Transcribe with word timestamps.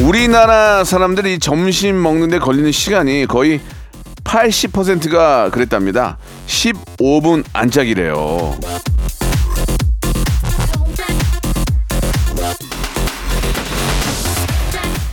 우리나라 0.00 0.84
사람들이 0.84 1.38
점심 1.38 2.00
먹는데 2.02 2.38
걸리는 2.38 2.70
시간이 2.70 3.26
거의 3.26 3.60
80%가 4.24 5.50
그랬답니다 5.50 6.18
15분 6.46 7.44
안짝이래요 7.54 8.58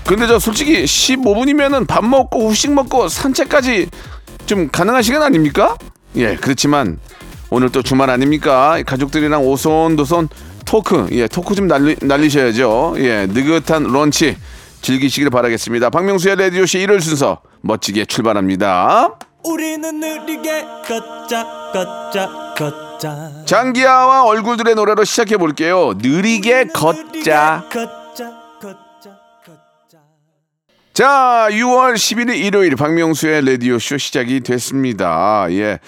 근데 0.05 0.27
저 0.27 0.38
솔직히 0.38 0.83
15분이면은 0.83 1.88
밥 1.88 2.03
먹고 2.03 2.49
후식 2.49 2.73
먹고 2.73 3.07
산책까지 3.07 3.89
좀 4.45 4.67
가능한 4.69 5.02
시간 5.02 5.23
아닙니까? 5.23 5.77
예, 6.17 6.36
그렇지만 6.36 6.99
오늘 7.49 7.69
또 7.69 7.81
주말 7.81 8.09
아닙니까? 8.09 8.83
가족들이랑 8.86 9.47
오손도손 9.47 10.27
토크, 10.65 11.08
예, 11.11 11.27
토크 11.27 11.55
좀 11.55 11.67
날리, 11.67 11.95
날리셔야죠. 12.02 12.95
예, 12.97 13.27
느긋한 13.27 13.83
런치 13.83 14.36
즐기시길 14.84 15.30
바라겠습니다. 15.30 15.89
박명수의 15.89 16.36
라디오쇼 16.36 16.78
1월 16.80 17.02
순서 17.02 17.42
멋지게 17.62 18.06
출발합니다. 18.06 19.17
우리는 19.45 20.00
느리게 20.00 20.64
걷자 20.86 21.72
걷자 21.73 22.53
걷자 22.58 23.44
장기하와 23.45 24.23
얼굴들의 24.26 24.76
노래로 24.76 25.04
시작해 25.06 25.38
볼게요. 25.38 25.94
느리게 25.98 26.66
걷자. 26.67 27.04
걷자 27.14 27.70
걷자 27.72 28.02
자, 30.94 31.47
6월 31.49 31.95
11일 31.95 32.36
일요일 32.36 32.75
박명수의 32.75 33.44
라디오쇼 33.44 33.97
시작이 33.97 34.41
됐습니다. 34.41 35.47
예. 35.49 35.80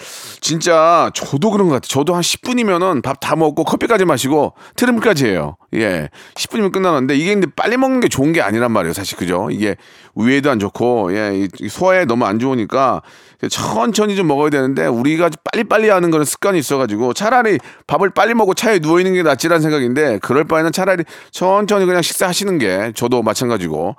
진짜 0.41 1.11
저도 1.13 1.51
그런 1.51 1.67
것 1.67 1.75
같아요. 1.75 1.89
저도 1.89 2.15
한 2.15 2.21
10분이면은 2.21 3.03
밥 3.03 3.19
다 3.19 3.35
먹고 3.35 3.65
커피까지 3.65 4.03
마시고 4.05 4.53
트림까지 4.75 5.27
해요. 5.27 5.57
예. 5.75 6.09
10분이면 6.35 6.71
끝나는데 6.71 7.15
이게 7.17 7.33
근데 7.35 7.45
빨리 7.55 7.77
먹는 7.77 7.99
게 7.99 8.07
좋은 8.07 8.33
게 8.33 8.41
아니란 8.41 8.71
말이에요. 8.71 8.93
사실 8.93 9.15
그죠? 9.15 9.49
이게 9.51 9.75
위에도 10.15 10.49
안 10.49 10.57
좋고 10.57 11.15
예, 11.15 11.47
이 11.59 11.69
소화에 11.69 12.05
너무 12.05 12.25
안 12.25 12.39
좋으니까 12.39 13.03
천천히 13.49 14.15
좀 14.15 14.27
먹어야 14.27 14.49
되는데 14.49 14.87
우리가 14.87 15.29
빨리빨리 15.51 15.89
하는 15.89 16.09
그런 16.09 16.25
습관이 16.25 16.57
있어가지고 16.57 17.13
차라리 17.13 17.59
밥을 17.85 18.09
빨리 18.11 18.33
먹고 18.33 18.55
차에 18.55 18.79
누워 18.79 18.99
있는 18.99 19.13
게 19.13 19.21
낫지라는 19.23 19.61
생각인데 19.61 20.19
그럴 20.23 20.45
바에는 20.45 20.71
차라리 20.71 21.03
천천히 21.31 21.85
그냥 21.85 22.01
식사하시는 22.01 22.57
게 22.57 22.91
저도 22.95 23.21
마찬가지고 23.21 23.95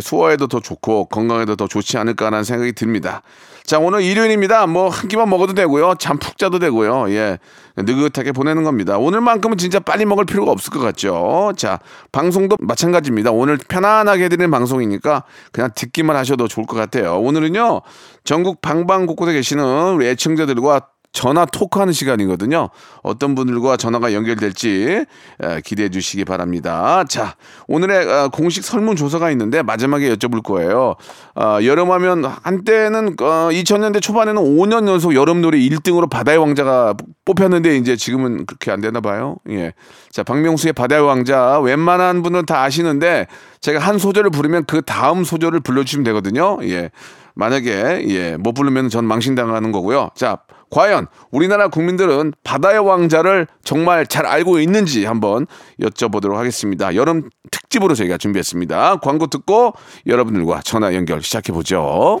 소화에도 0.00 0.46
더 0.46 0.60
좋고 0.60 1.06
건강에도 1.06 1.56
더 1.56 1.66
좋지 1.66 1.98
않을까라는 1.98 2.44
생각이 2.44 2.72
듭니다. 2.72 3.22
자 3.64 3.78
오늘 3.78 4.02
일요일입니다. 4.02 4.66
뭐 4.66 4.90
한 4.90 5.08
끼만 5.08 5.28
먹어도 5.30 5.54
되고요. 5.54 5.94
잠 5.98 6.18
푹 6.18 6.36
자도 6.36 6.58
되고요. 6.58 7.10
예 7.10 7.38
느긋하게 7.76 8.32
보내는 8.32 8.62
겁니다. 8.62 8.98
오늘만큼은 8.98 9.56
진짜 9.56 9.80
빨리 9.80 10.04
먹을 10.04 10.26
필요가 10.26 10.52
없을 10.52 10.72
것 10.72 10.80
같죠. 10.80 11.52
자 11.56 11.80
방송도 12.12 12.56
마찬가지입니다. 12.60 13.30
오늘 13.32 13.56
편안하게 13.56 14.24
해드리는 14.24 14.50
방송이니까 14.50 15.24
그냥 15.50 15.70
듣기만 15.74 16.14
하셔도 16.14 16.46
좋을 16.46 16.66
것 16.66 16.76
같아요. 16.76 17.18
오늘은요 17.20 17.80
전국 18.24 18.60
방방 18.60 19.06
곳곳에 19.06 19.32
계시는 19.32 19.94
우리 19.94 20.08
애청자들과 20.08 20.88
전화 21.14 21.46
토크하는 21.46 21.92
시간이거든요. 21.92 22.68
어떤 23.02 23.34
분들과 23.36 23.76
전화가 23.76 24.12
연결될지 24.12 25.06
에, 25.40 25.60
기대해 25.64 25.88
주시기 25.88 26.24
바랍니다. 26.24 27.04
자, 27.08 27.36
오늘의 27.68 28.06
어, 28.06 28.28
공식 28.30 28.64
설문조사가 28.64 29.30
있는데 29.30 29.62
마지막에 29.62 30.12
여쭤볼 30.12 30.42
거예요. 30.42 30.96
어, 31.36 31.58
여름하면 31.62 32.24
한때는 32.24 33.14
어, 33.20 33.48
2000년대 33.52 34.02
초반에는 34.02 34.42
5년 34.42 34.88
연속 34.88 35.14
여름 35.14 35.40
노래 35.40 35.56
1등으로 35.56 36.10
바다의 36.10 36.36
왕자가 36.38 36.94
뽑혔는데 37.24 37.76
이제 37.76 37.94
지금은 37.94 38.44
그렇게 38.44 38.72
안 38.72 38.80
되나 38.80 39.00
봐요. 39.00 39.36
예. 39.50 39.72
자, 40.10 40.24
박명수의 40.24 40.72
바다의 40.72 41.02
왕자 41.02 41.60
웬만한 41.60 42.22
분은 42.24 42.44
다 42.44 42.62
아시는데 42.62 43.28
제가 43.60 43.78
한 43.78 43.98
소절을 43.98 44.30
부르면 44.30 44.64
그 44.64 44.82
다음 44.82 45.22
소절을 45.22 45.60
불러주시면 45.60 46.02
되거든요. 46.04 46.58
예. 46.64 46.90
만약에 47.34 48.04
예, 48.08 48.36
못 48.36 48.52
부르면 48.52 48.88
전 48.88 49.04
망신당하는 49.04 49.72
거고요. 49.72 50.10
자, 50.14 50.38
과연 50.74 51.06
우리나라 51.30 51.68
국민들은 51.68 52.32
바다의 52.42 52.80
왕자를 52.80 53.46
정말 53.62 54.08
잘 54.08 54.26
알고 54.26 54.58
있는지 54.58 55.04
한번 55.04 55.46
여쭤보도록 55.80 56.34
하겠습니다. 56.34 56.96
여름 56.96 57.30
특집으로 57.52 57.94
저희가 57.94 58.18
준비했습니다. 58.18 58.96
광고 58.96 59.28
듣고 59.28 59.74
여러분들과 60.08 60.62
전화 60.62 60.92
연결 60.94 61.22
시작해 61.22 61.52
보죠. 61.52 62.20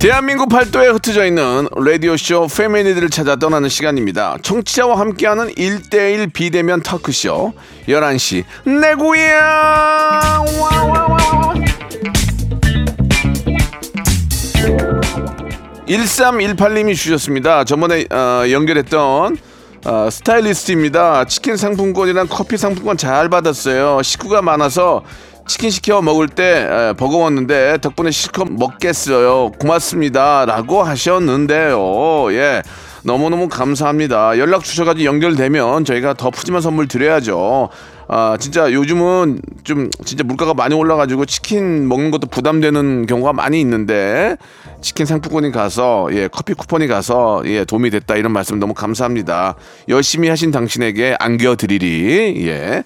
대한민국 0.00 0.48
팔도에 0.48 0.88
흩어져 0.88 1.26
있는 1.26 1.68
라디오쇼 1.76 2.46
패밀리들을 2.56 3.10
찾아 3.10 3.36
떠나는 3.36 3.68
시간입니다. 3.68 4.38
청취자와 4.40 4.98
함께하는 4.98 5.52
1대1 5.52 6.32
비대면 6.32 6.82
터크쇼 6.82 7.52
11시 7.86 8.44
내 8.80 8.94
고향 8.94 10.46
1318님이 15.86 16.96
주셨습니다. 16.96 17.64
저번에 17.64 18.06
어, 18.10 18.44
연결했던 18.50 19.36
어, 19.84 20.08
스타일리스트입니다. 20.10 21.24
치킨 21.26 21.58
상품권이랑 21.58 22.26
커피 22.30 22.56
상품권 22.56 22.96
잘 22.96 23.28
받았어요. 23.28 24.02
식구가 24.02 24.40
많아서 24.40 25.02
치킨 25.50 25.70
시켜 25.70 26.00
먹을 26.00 26.28
때 26.28 26.68
에, 26.70 26.92
버거웠는데 26.92 27.78
덕분에 27.78 28.12
실컷 28.12 28.46
먹겠어요. 28.48 29.50
고맙습니다. 29.58 30.44
라고 30.46 30.84
하셨는데요. 30.84 32.32
예. 32.34 32.62
너무너무 33.02 33.48
감사합니다. 33.48 34.38
연락 34.38 34.62
주셔가지고 34.62 35.04
연결되면 35.06 35.84
저희가 35.84 36.14
더 36.14 36.30
푸짐한 36.30 36.62
선물 36.62 36.86
드려야죠. 36.86 37.68
아, 38.06 38.36
진짜 38.38 38.70
요즘은 38.70 39.40
좀 39.64 39.90
진짜 40.04 40.22
물가가 40.22 40.54
많이 40.54 40.76
올라가지고 40.76 41.26
치킨 41.26 41.88
먹는 41.88 42.12
것도 42.12 42.28
부담되는 42.28 43.06
경우가 43.06 43.32
많이 43.32 43.60
있는데 43.60 44.36
치킨 44.82 45.04
상품권이 45.04 45.50
가서 45.50 46.10
예, 46.12 46.28
커피 46.28 46.54
쿠폰이 46.54 46.86
가서 46.86 47.42
예, 47.46 47.64
도움이 47.64 47.90
됐다 47.90 48.14
이런 48.14 48.32
말씀 48.32 48.60
너무 48.60 48.72
감사합니다. 48.72 49.56
열심히 49.88 50.28
하신 50.28 50.52
당신에게 50.52 51.16
안겨드리리. 51.18 52.46
예. 52.46 52.84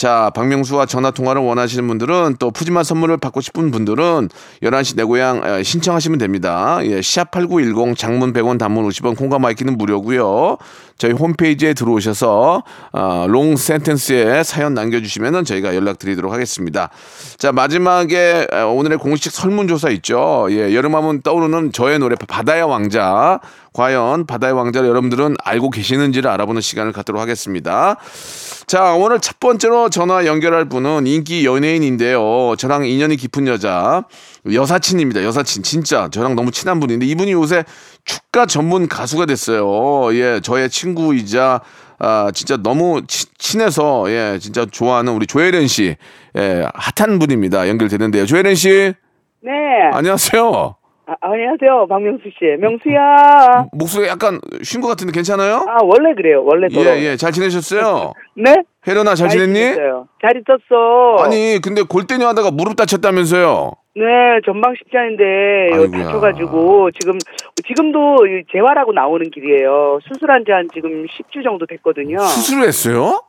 자, 0.00 0.30
박명수와 0.34 0.86
전화 0.86 1.10
통화를 1.10 1.42
원하시는 1.42 1.86
분들은 1.86 2.36
또 2.38 2.50
푸짐한 2.50 2.84
선물을 2.84 3.18
받고 3.18 3.42
싶은 3.42 3.70
분들은 3.70 4.30
11시 4.62 4.96
내 4.96 5.04
고향 5.04 5.44
에, 5.44 5.62
신청하시면 5.62 6.16
됩니다. 6.16 6.78
예, 6.84 7.00
샵8910 7.00 7.98
장문 7.98 8.32
100원 8.32 8.58
단문 8.58 8.88
50원 8.88 9.14
콩과 9.14 9.38
my 9.38 9.49
K는 9.49 9.76
무료고요. 9.76 10.56
저희 11.00 11.12
홈페이지에 11.12 11.72
들어오셔서 11.72 12.62
어, 12.92 13.26
long 13.26 13.56
sentence에 13.56 14.42
사연 14.42 14.74
남겨주시면 14.74 15.46
저희가 15.46 15.74
연락드리도록 15.74 16.30
하겠습니다. 16.30 16.90
자, 17.38 17.52
마지막에 17.52 18.46
에, 18.52 18.60
오늘의 18.60 18.98
공식 18.98 19.32
설문조사 19.32 19.88
있죠. 19.90 20.46
예, 20.50 20.74
여름하면 20.74 21.22
떠오르는 21.22 21.72
저의 21.72 21.98
노래 21.98 22.16
바다의 22.16 22.64
왕자. 22.64 23.40
과연 23.72 24.26
바다의 24.26 24.52
왕자를 24.52 24.88
여러분들은 24.88 25.36
알고 25.42 25.70
계시는지를 25.70 26.28
알아보는 26.28 26.60
시간을 26.60 26.92
갖도록 26.92 27.22
하겠습니다. 27.22 27.96
자, 28.66 28.94
오늘 28.94 29.20
첫 29.20 29.40
번째로 29.40 29.88
전화 29.88 30.26
연결할 30.26 30.68
분은 30.68 31.06
인기 31.06 31.46
연예인인데요. 31.46 32.56
저랑 32.58 32.84
인연이 32.84 33.16
깊은 33.16 33.46
여자, 33.46 34.04
여사친입니다. 34.50 35.22
여사친. 35.24 35.62
진짜 35.62 36.08
저랑 36.10 36.34
너무 36.36 36.50
친한 36.50 36.80
분인데 36.80 37.06
이분이 37.06 37.32
요새 37.32 37.64
축가 38.04 38.46
전문 38.46 38.88
가수가 38.88 39.26
됐어요. 39.26 40.14
예, 40.14 40.40
저의 40.42 40.70
친구이자 40.70 41.60
아, 42.02 42.30
진짜 42.32 42.56
너무 42.56 43.02
치- 43.06 43.26
친해서, 43.36 44.06
예, 44.08 44.38
진짜 44.40 44.64
좋아하는 44.64 45.12
우리 45.12 45.26
조혜련 45.26 45.66
씨, 45.66 45.96
예, 46.34 46.66
핫한 46.72 47.18
분입니다. 47.18 47.68
연결되는데요. 47.68 48.24
조혜련 48.24 48.54
씨, 48.54 48.94
네. 49.42 49.50
안녕하세요. 49.92 50.76
아, 51.10 51.14
안녕하세요. 51.22 51.88
박명수 51.88 52.22
씨. 52.38 52.44
명수야. 52.60 53.66
목소리 53.72 54.06
약간 54.06 54.40
쉰 54.62 54.80
것 54.80 54.86
같은데 54.86 55.12
괜찮아요? 55.12 55.64
아, 55.68 55.78
원래 55.82 56.14
그래요. 56.14 56.44
원래 56.44 56.68
예, 56.70 56.74
돌아. 56.74 56.96
예, 57.00 57.16
잘 57.16 57.32
지내셨어요? 57.32 58.12
네? 58.38 58.54
혜련아, 58.86 59.16
잘 59.16 59.28
지냈니? 59.28 59.58
잘 60.22 60.36
있었어. 60.36 61.16
아니, 61.24 61.58
근데 61.60 61.82
골대녀 61.82 62.28
하다가 62.28 62.52
무릎 62.52 62.76
다쳤다면서요? 62.76 63.72
네, 63.96 64.04
전방 64.46 64.74
십자인데 64.78 65.24
아이고야. 65.72 66.04
다쳐가지고 66.04 66.90
지금 66.92 67.18
지금도 67.66 68.26
이 68.28 68.44
재활하고 68.52 68.92
나오는 68.92 69.28
길이에요. 69.30 69.98
수술한 70.06 70.44
지 70.46 70.52
한 70.52 70.68
지금 70.72 71.06
10주 71.06 71.42
정도 71.42 71.66
됐거든요. 71.66 72.18
수술을 72.20 72.68
했어요? 72.68 73.20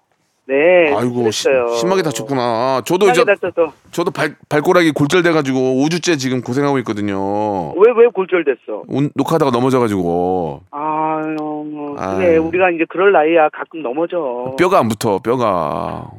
네. 0.51 0.93
아이고, 0.93 1.31
시- 1.31 1.43
수술했어요. 1.43 1.75
심하게 1.77 2.01
다쳤구나. 2.01 2.81
저도 2.85 3.05
이제, 3.05 3.21
심하게 3.21 3.35
다쳐서 3.39 3.73
저도 3.91 4.11
발, 4.11 4.35
발꼬락이 4.49 4.91
골절돼가지고 4.91 5.57
5주째 5.59 6.19
지금 6.19 6.41
고생하고 6.41 6.77
있거든요. 6.79 7.71
왜 7.77 7.91
왜 7.95 8.07
골절됐어? 8.13 8.83
온- 8.87 9.11
녹화하다가 9.15 9.51
넘어져가지고 9.51 10.61
아유, 10.71 11.35
뭐, 11.39 11.95
아유. 11.99 12.17
그래 12.17 12.37
우리가 12.37 12.69
이제 12.71 12.85
그럴 12.89 13.11
나이야 13.11 13.49
가끔 13.53 13.81
넘어져. 13.81 14.55
뼈가 14.57 14.79
안 14.79 14.87
붙어 14.89 15.19
뼈가 15.19 16.09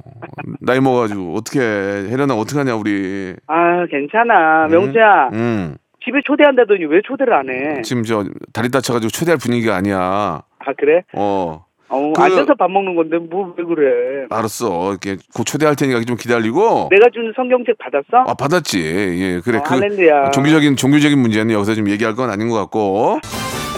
나이 0.61 0.81
먹어가지고 0.81 1.35
어떻게 1.35 1.61
혜련아 1.61 2.35
어떻게 2.35 2.59
하냐 2.59 2.77
우리 2.77 3.35
아, 3.49 3.85
괜찮아. 3.91 4.69
명수야. 4.71 5.31
음 5.33 5.77
집에 6.05 6.21
초대한다더니 6.25 6.85
왜 6.87 7.01
초대를 7.05 7.33
안 7.33 7.49
해? 7.51 7.83
지금 7.83 8.03
저 8.05 8.25
다리 8.53 8.71
다쳐가지고 8.71 9.11
초대할 9.11 9.39
분위기가 9.39 9.75
아니야 9.77 10.43
아, 10.59 10.73
그래? 10.79 11.03
어 11.15 11.65
어, 11.93 12.13
그- 12.15 12.23
앉아서 12.23 12.55
밥 12.55 12.71
먹는 12.71 12.95
건데 12.97 13.19
뭐 13.19 13.53
왜 13.57 13.65
그래? 13.65 14.27
알았어 14.31 14.91
이렇게 14.91 15.17
곧 15.35 15.45
초대할 15.45 15.77
테니까 15.77 16.01
좀 16.03 16.17
기다리고 16.17 16.89
내가 16.91 17.09
준 17.13 17.33
성경책 17.37 17.77
받았어? 17.79 18.25
아 18.31 18.35
받았지 18.35 18.81
예 18.81 19.41
그래 19.45 19.59
어, 19.59 19.63
그 19.63 19.75
할렐루야. 19.75 20.31
종교적인 20.31 20.77
종교적인 20.77 21.19
문제는 21.19 21.55
여기서 21.55 21.75
좀 21.75 21.89
얘기할 21.91 22.15
건 22.15 22.31
아닌 22.31 22.49
것 22.49 22.57
같고 22.57 23.19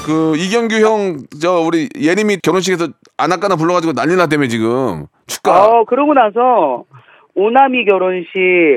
그 0.06 0.37
이경규 0.37 0.76
형 0.76 1.16
저 1.40 1.61
우리 1.61 1.88
예림이 2.00 2.38
결혼식에서 2.43 2.88
아나까나 3.16 3.56
불러가지고 3.56 3.93
난리 3.94 4.17
났다며 4.17 4.46
지금 4.49 5.06
축가 5.26 5.64
어, 5.67 5.84
그러고 5.84 6.12
나서 6.14 6.84
오나미 7.37 7.84
결혼식, 7.84 8.31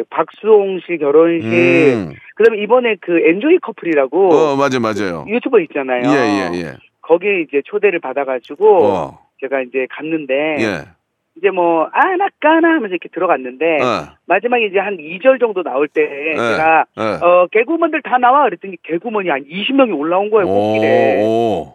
박수홍 0.10 0.80
씨 0.88 0.98
결혼식, 0.98 1.46
음. 1.48 2.12
그다음에 2.36 2.64
이번에 2.64 2.96
그 3.02 3.20
엔조이 3.30 3.60
커플이라고 3.62 4.34
어 4.34 4.56
맞아 4.56 4.80
맞아요 4.80 5.26
유튜버 5.28 5.60
있잖아요. 5.62 6.10
예예 6.10 6.52
예 6.56 6.60
예, 6.62 6.74
거기에 7.04 7.42
이제 7.42 7.62
초대를 7.66 8.00
받아가지고 8.00 8.84
어. 8.86 9.20
제가 9.42 9.62
이제 9.62 9.88
갔는데 9.90 10.34
예. 10.60 10.98
이제 11.38 11.52
뭐 11.52 11.88
아나까나 11.92 12.76
하면서 12.76 12.88
이렇게 12.88 13.10
들어갔는데 13.10 13.82
어. 13.82 14.16
마지막에 14.26 14.66
이제 14.66 14.80
한 14.80 14.98
2절 14.98 15.40
정도 15.40 15.62
나올 15.62 15.88
때 15.88 16.02
제가 16.36 16.86
예. 16.98 17.02
어 17.24 17.48
개구먼들 17.52 18.02
다 18.02 18.18
나와 18.18 18.46
그랬더니 18.46 18.78
개구먼이 18.84 19.30
한 19.30 19.44
20명이 19.46 19.96
올라온 19.98 20.32
거예요 20.32 20.48
꽃길에. 20.48 21.24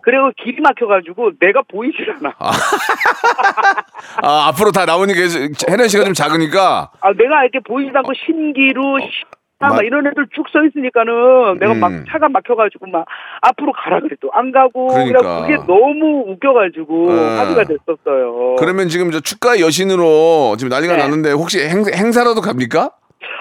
그리고 0.03 0.33
길이 0.37 0.61
막혀가지고 0.61 1.39
내가 1.39 1.63
보이질 1.63 2.11
않아. 2.11 2.35
아, 4.23 4.49
앞으로 4.49 4.73
다 4.73 4.85
나오니까 4.85 5.21
혜련 5.71 5.89
씨가 5.89 6.05
좀 6.05 6.15
작으니까 6.15 6.91
아, 7.01 7.13
내가 7.13 7.43
이렇게 7.45 7.61
보이지도 7.61 7.99
않고 7.99 8.13
신기루, 8.15 8.97
아, 8.97 9.01
마- 9.69 9.77
막 9.77 9.85
이런 9.85 10.07
애들 10.07 10.27
쭉 10.35 10.47
서 10.53 10.63
있으니까는 10.65 11.59
내가 11.59 11.75
막 11.75 11.91
음. 11.93 12.05
차가 12.09 12.29
막혀가지고 12.29 12.87
막 12.89 13.07
앞으로 13.41 13.73
가라 13.73 14.01
그래도 14.01 14.31
안 14.33 14.53
가고 14.53 14.89
그러니까. 14.89 15.43
그게 15.43 15.57
너무 15.67 16.25
웃겨가지고 16.29 17.13
네. 17.15 17.37
합의가 17.39 17.65
됐었어요. 17.65 18.57
그러면 18.59 18.89
지금 18.89 19.11
저 19.11 19.21
축가 19.21 19.61
여신으로 19.61 20.57
지금 20.59 20.69
난리가 20.69 20.97
네. 20.97 21.03
났는데 21.03 21.33
혹시 21.33 21.61
행, 21.61 21.85
행사라도 21.95 22.41
갑니까? 22.41 22.91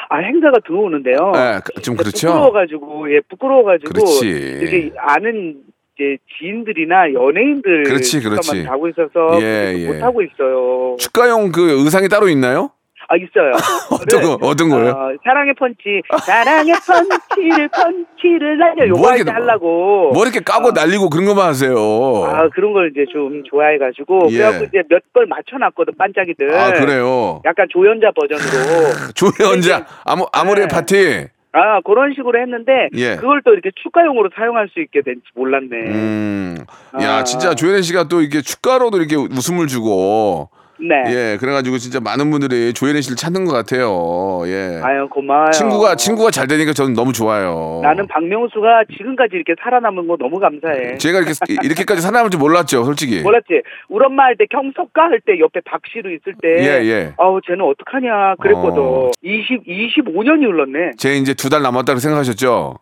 아 0.10 0.18
행사가 0.18 0.58
들어오는데요. 0.66 1.32
네, 1.34 1.60
그- 1.66 1.82
좀 1.82 1.96
그렇죠. 1.96 2.28
부끄러워가지고 2.28 3.14
예 3.16 3.20
부끄러워가지고 3.30 3.90
그렇지. 3.94 4.28
이게 4.62 4.92
아는 4.98 5.56
이제 5.96 6.18
지인들이나 6.38 7.14
연예인들 7.14 7.84
그렇지, 7.84 8.22
그렇지. 8.22 8.64
가고 8.64 8.88
있어서 8.90 9.42
예, 9.42 9.74
예. 9.78 9.88
못 9.88 10.02
하고 10.04 10.22
있어요. 10.22 10.96
축가용 11.00 11.52
그 11.52 11.84
의상이 11.84 12.08
따로 12.10 12.28
있나요? 12.30 12.72
아 13.12 13.16
있어요. 13.18 13.52
어떤 13.92 14.22
거 14.24 14.38
어떤 14.48 14.70
거예요? 14.70 14.92
어, 14.92 15.12
사랑의 15.26 15.54
펀치, 15.56 16.02
사랑의 16.26 16.74
펀치를 16.76 17.68
펀치를 17.68 18.58
날려 18.58 18.88
요거 18.88 19.00
뭐할 19.00 19.18
이렇게 19.18 19.30
때 19.30 19.32
하려고. 19.34 20.12
뭐 20.14 20.24
이렇게 20.24 20.40
까고 20.40 20.72
날리고 20.72 21.10
그런 21.10 21.26
것만 21.26 21.46
하세요. 21.50 21.76
아 21.76 22.48
그런 22.56 22.72
걸 22.72 22.90
이제 22.92 23.04
좀 23.12 23.44
좋아해가지고 23.44 24.28
예. 24.32 24.38
그래갖고 24.38 24.66
이제 24.66 24.84
몇 24.90 25.02
번 25.14 25.28
맞춰놨거든 25.28 25.96
반짝이들. 25.98 26.56
아, 26.58 26.72
그래요. 26.72 27.42
약간 27.44 27.68
조연자 27.70 28.12
버전으로. 28.16 29.12
조연자 29.14 29.86
아모 30.06 30.28
아모레 30.32 30.62
네. 30.62 30.68
파티. 30.70 31.26
아 31.52 31.82
그런 31.82 32.14
식으로 32.16 32.40
했는데 32.40 32.88
예. 32.94 33.18
그걸 33.18 33.42
또 33.44 33.52
이렇게 33.52 33.72
축가용으로 33.84 34.30
사용할 34.34 34.70
수 34.70 34.80
있게 34.80 35.02
된지 35.02 35.22
몰랐네. 35.36 35.68
음. 35.90 36.58
야, 37.02 37.16
아. 37.18 37.24
진짜 37.26 37.56
조혜련 37.56 37.82
씨가 37.82 38.06
또 38.08 38.22
이렇게 38.22 38.40
축가로도 38.42 39.00
이렇게 39.00 39.18
웃음을 39.18 39.68
주고 39.68 40.50
네. 40.82 41.04
예, 41.14 41.38
그래가지고 41.40 41.78
진짜 41.78 42.00
많은 42.00 42.32
분들이 42.32 42.74
조혜련 42.74 43.02
씨를 43.04 43.16
찾는 43.16 43.46
것 43.46 43.54
같아요. 43.54 44.42
예. 44.48 44.80
아유 44.84 45.08
고마워요. 45.10 45.52
친구가 45.52 45.96
친구가 45.96 46.32
잘 46.32 46.48
되니까 46.48 46.74
저는 46.74 46.94
너무 46.94 47.14
좋아요. 47.14 47.80
나는 47.84 48.08
박명수가 48.08 48.86
지금까지 48.98 49.36
이렇게 49.36 49.54
살아남은 49.62 50.08
거 50.08 50.18
너무 50.18 50.40
감사해. 50.40 50.98
제가 50.98 51.20
이렇게 51.20 51.34
이렇게까지 51.64 52.02
살아남을 52.02 52.32
줄 52.32 52.40
몰랐죠, 52.40 52.84
솔직히. 52.84 53.22
몰랐지? 53.22 53.62
우리 53.90 54.06
엄마 54.06 54.24
할 54.24 54.36
때 54.38 54.46
경석가 54.50 55.04
할 55.04 55.20
때 55.26 55.40
옆에 55.40 55.60
박씨로 55.66 56.10
있을 56.10 56.34
때 56.42 56.50
예, 56.64 56.84
예. 56.88 57.14
아우 57.18 57.40
쟤는 57.46 57.62
어떡하냐 57.66 58.36
그랬거든. 58.42 58.82
어. 58.82 59.12
20 59.24 59.66
25년이 59.68 60.44
흘렀네. 60.44 60.92
제 60.98 61.14
이제 61.16 61.34
두 61.36 61.50
달 61.50 61.62
남았다고 61.62 62.00
생각하셨죠? 62.00 62.76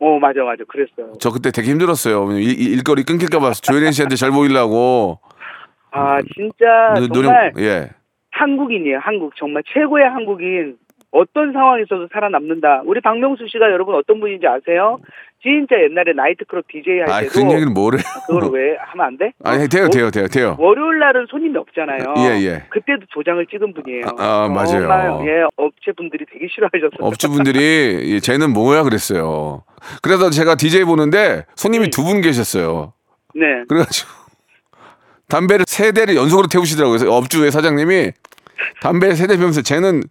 어 0.00 0.18
맞아 0.18 0.40
맞아 0.44 0.62
그랬어요. 0.68 1.12
저 1.18 1.30
그때 1.30 1.50
되게 1.50 1.70
힘들었어요. 1.70 2.30
일, 2.32 2.42
일- 2.60 2.72
일거리 2.74 3.02
끊길까봐 3.04 3.52
조혜련 3.62 3.92
씨한테 3.92 4.16
잘 4.16 4.30
보이려고. 4.30 5.18
아 5.94 6.18
진짜 6.34 6.94
노- 7.12 7.22
정말 7.22 7.52
예. 7.58 7.90
한국인이에요. 8.32 8.98
한국 9.00 9.34
정말 9.36 9.62
최고의 9.72 10.04
한국인. 10.08 10.76
어떤 11.16 11.52
상황에서도 11.52 12.08
살아남는다. 12.12 12.82
우리 12.86 13.00
박명수 13.00 13.46
씨가 13.46 13.70
여러분 13.70 13.94
어떤 13.94 14.18
분인지 14.18 14.48
아세요? 14.48 14.98
진짜 15.40 15.76
옛날에 15.80 16.12
나이트클럽 16.12 16.64
DJ 16.66 17.00
할 17.02 17.08
아, 17.08 17.20
때도 17.20 17.32
그런 17.32 17.50
얘기는 17.52 17.72
뭐래? 17.72 17.98
그걸 18.26 18.50
왜 18.52 18.76
하면 18.80 19.06
안 19.06 19.16
돼? 19.16 19.30
아니, 19.44 19.68
돼요, 19.68 19.88
돼요, 19.90 20.10
돼요, 20.10 20.26
돼요. 20.26 20.56
월요일 20.58 20.98
날은 20.98 21.26
손님이 21.30 21.56
없잖아요. 21.58 22.14
예, 22.18 22.44
예. 22.44 22.62
그때도 22.68 23.02
도장을 23.12 23.46
찍은 23.46 23.74
분이에요. 23.74 24.06
아, 24.18 24.44
아, 24.46 24.48
맞아요. 24.48 24.66
정말, 24.88 25.28
예, 25.28 25.44
업체분들이 25.54 26.24
되게 26.32 26.48
싫어하셨어요. 26.50 27.06
업주분들이 27.06 27.60
예, 28.16 28.18
쟤는 28.18 28.52
뭐야 28.52 28.82
그랬어요. 28.82 29.62
그래서 30.02 30.30
제가 30.30 30.56
DJ 30.56 30.82
보는데 30.82 31.44
손님이 31.54 31.84
음. 31.84 31.90
두분 31.90 32.22
계셨어요. 32.22 32.92
네. 33.36 33.44
그래가지고 33.68 34.10
담배를 35.28 35.64
세 35.68 35.92
대를 35.92 36.16
연속으로 36.16 36.48
태우시더라고요. 36.48 36.98
그래서 36.98 37.14
업주의 37.14 37.50
사장님이 37.50 38.12
담배 38.80 39.14
세대 39.14 39.34
피우면서 39.36 39.62
쟤는 39.62 40.02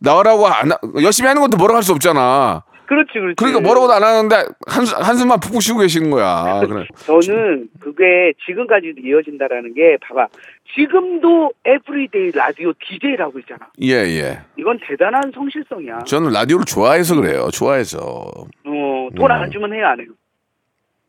나오라고 0.00 0.46
안 0.46 0.72
하- 0.72 0.78
열심히 1.02 1.28
하는 1.28 1.40
것도 1.42 1.56
뭐라고 1.56 1.76
할 1.76 1.82
수 1.82 1.92
없잖아. 1.92 2.62
그렇지, 2.86 3.10
그렇지. 3.14 3.34
그러니까 3.36 3.60
뭐라고도 3.62 3.92
안 3.94 4.02
하는데 4.04 4.44
한숨, 4.68 5.02
한숨만 5.02 5.40
푹푹 5.40 5.60
쉬고 5.60 5.80
계시는 5.80 6.08
거야. 6.10 6.60
그래. 6.68 6.86
저는 7.04 7.68
그게 7.80 8.32
지금까지도 8.46 9.00
이어진다라는 9.04 9.74
게 9.74 9.96
봐봐. 10.02 10.28
지금도 10.76 11.50
everyday 11.64 12.30
라디오 12.32 12.72
DJ라고 12.74 13.40
있잖아. 13.40 13.66
예, 13.82 13.92
예. 13.94 14.40
이건 14.56 14.78
대단한 14.86 15.32
성실성이야. 15.34 16.04
저는 16.06 16.30
라디오를 16.32 16.64
좋아해서 16.64 17.16
그래요. 17.16 17.48
좋아해서. 17.52 17.98
어, 17.98 19.08
돈 19.16 19.30
안 19.32 19.50
주면 19.50 19.72
해요, 19.72 19.86
안 19.88 19.98
해요? 19.98 20.08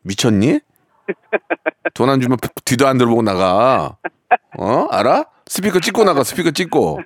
미쳤니? 0.04 0.60
돈 1.94 2.10
안 2.10 2.22
주면 2.22 2.38
뒤도 2.66 2.88
안 2.88 2.98
돌아보고 2.98 3.22
나가. 3.22 3.98
어? 4.58 4.88
알아? 4.92 5.26
스피커 5.48 5.80
찍고 5.80 6.04
나가, 6.04 6.24
스피커 6.24 6.52
찍고. 6.52 7.00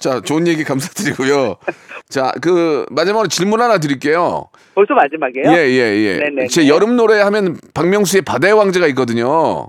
자, 0.00 0.20
좋은 0.20 0.46
얘기 0.46 0.64
감사드리고요. 0.64 1.56
자, 2.08 2.32
그, 2.40 2.86
마지막으로 2.90 3.28
질문 3.28 3.60
하나 3.60 3.78
드릴게요. 3.78 4.48
벌써 4.74 4.94
마지막이에요? 4.94 5.50
예, 5.52 5.68
예, 5.68 5.96
예. 5.98 6.16
네네네. 6.18 6.46
제 6.48 6.66
여름 6.68 6.96
노래 6.96 7.20
하면 7.20 7.58
박명수의 7.74 8.22
바다의 8.22 8.54
왕자가 8.54 8.86
있거든요. 8.88 9.68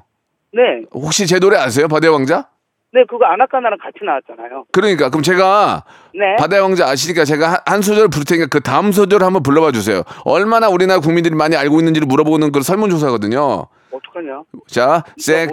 네. 0.53 0.61
혹시 0.93 1.27
제 1.27 1.39
노래 1.39 1.57
아세요? 1.57 1.87
바다의 1.87 2.13
왕자? 2.13 2.49
네, 2.93 3.05
그거 3.09 3.25
아나까나랑 3.25 3.77
같이 3.81 3.99
나왔잖아요. 4.03 4.65
그러니까, 4.73 5.09
그럼 5.09 5.23
제가 5.23 5.85
네. 6.13 6.35
바다의 6.37 6.61
왕자 6.61 6.87
아시니까 6.89 7.23
제가 7.23 7.47
한- 7.53 7.59
한 7.65 7.81
소절 7.81 8.09
부를 8.09 8.25
테니까 8.25 8.47
그 8.47 8.59
다음 8.59 8.91
소절을 8.91 9.25
한번 9.25 9.43
불러봐 9.43 9.71
주세요. 9.71 10.03
얼마나 10.25 10.67
우리나라 10.67 10.99
국민들이 10.99 11.33
많이 11.33 11.55
알고 11.55 11.79
있는지를 11.79 12.05
물어보는 12.05 12.51
그 12.51 12.61
설문조사거든요. 12.61 13.67
어떡하냐? 13.91 14.43
자, 14.67 15.03
어떡해. 15.17 15.47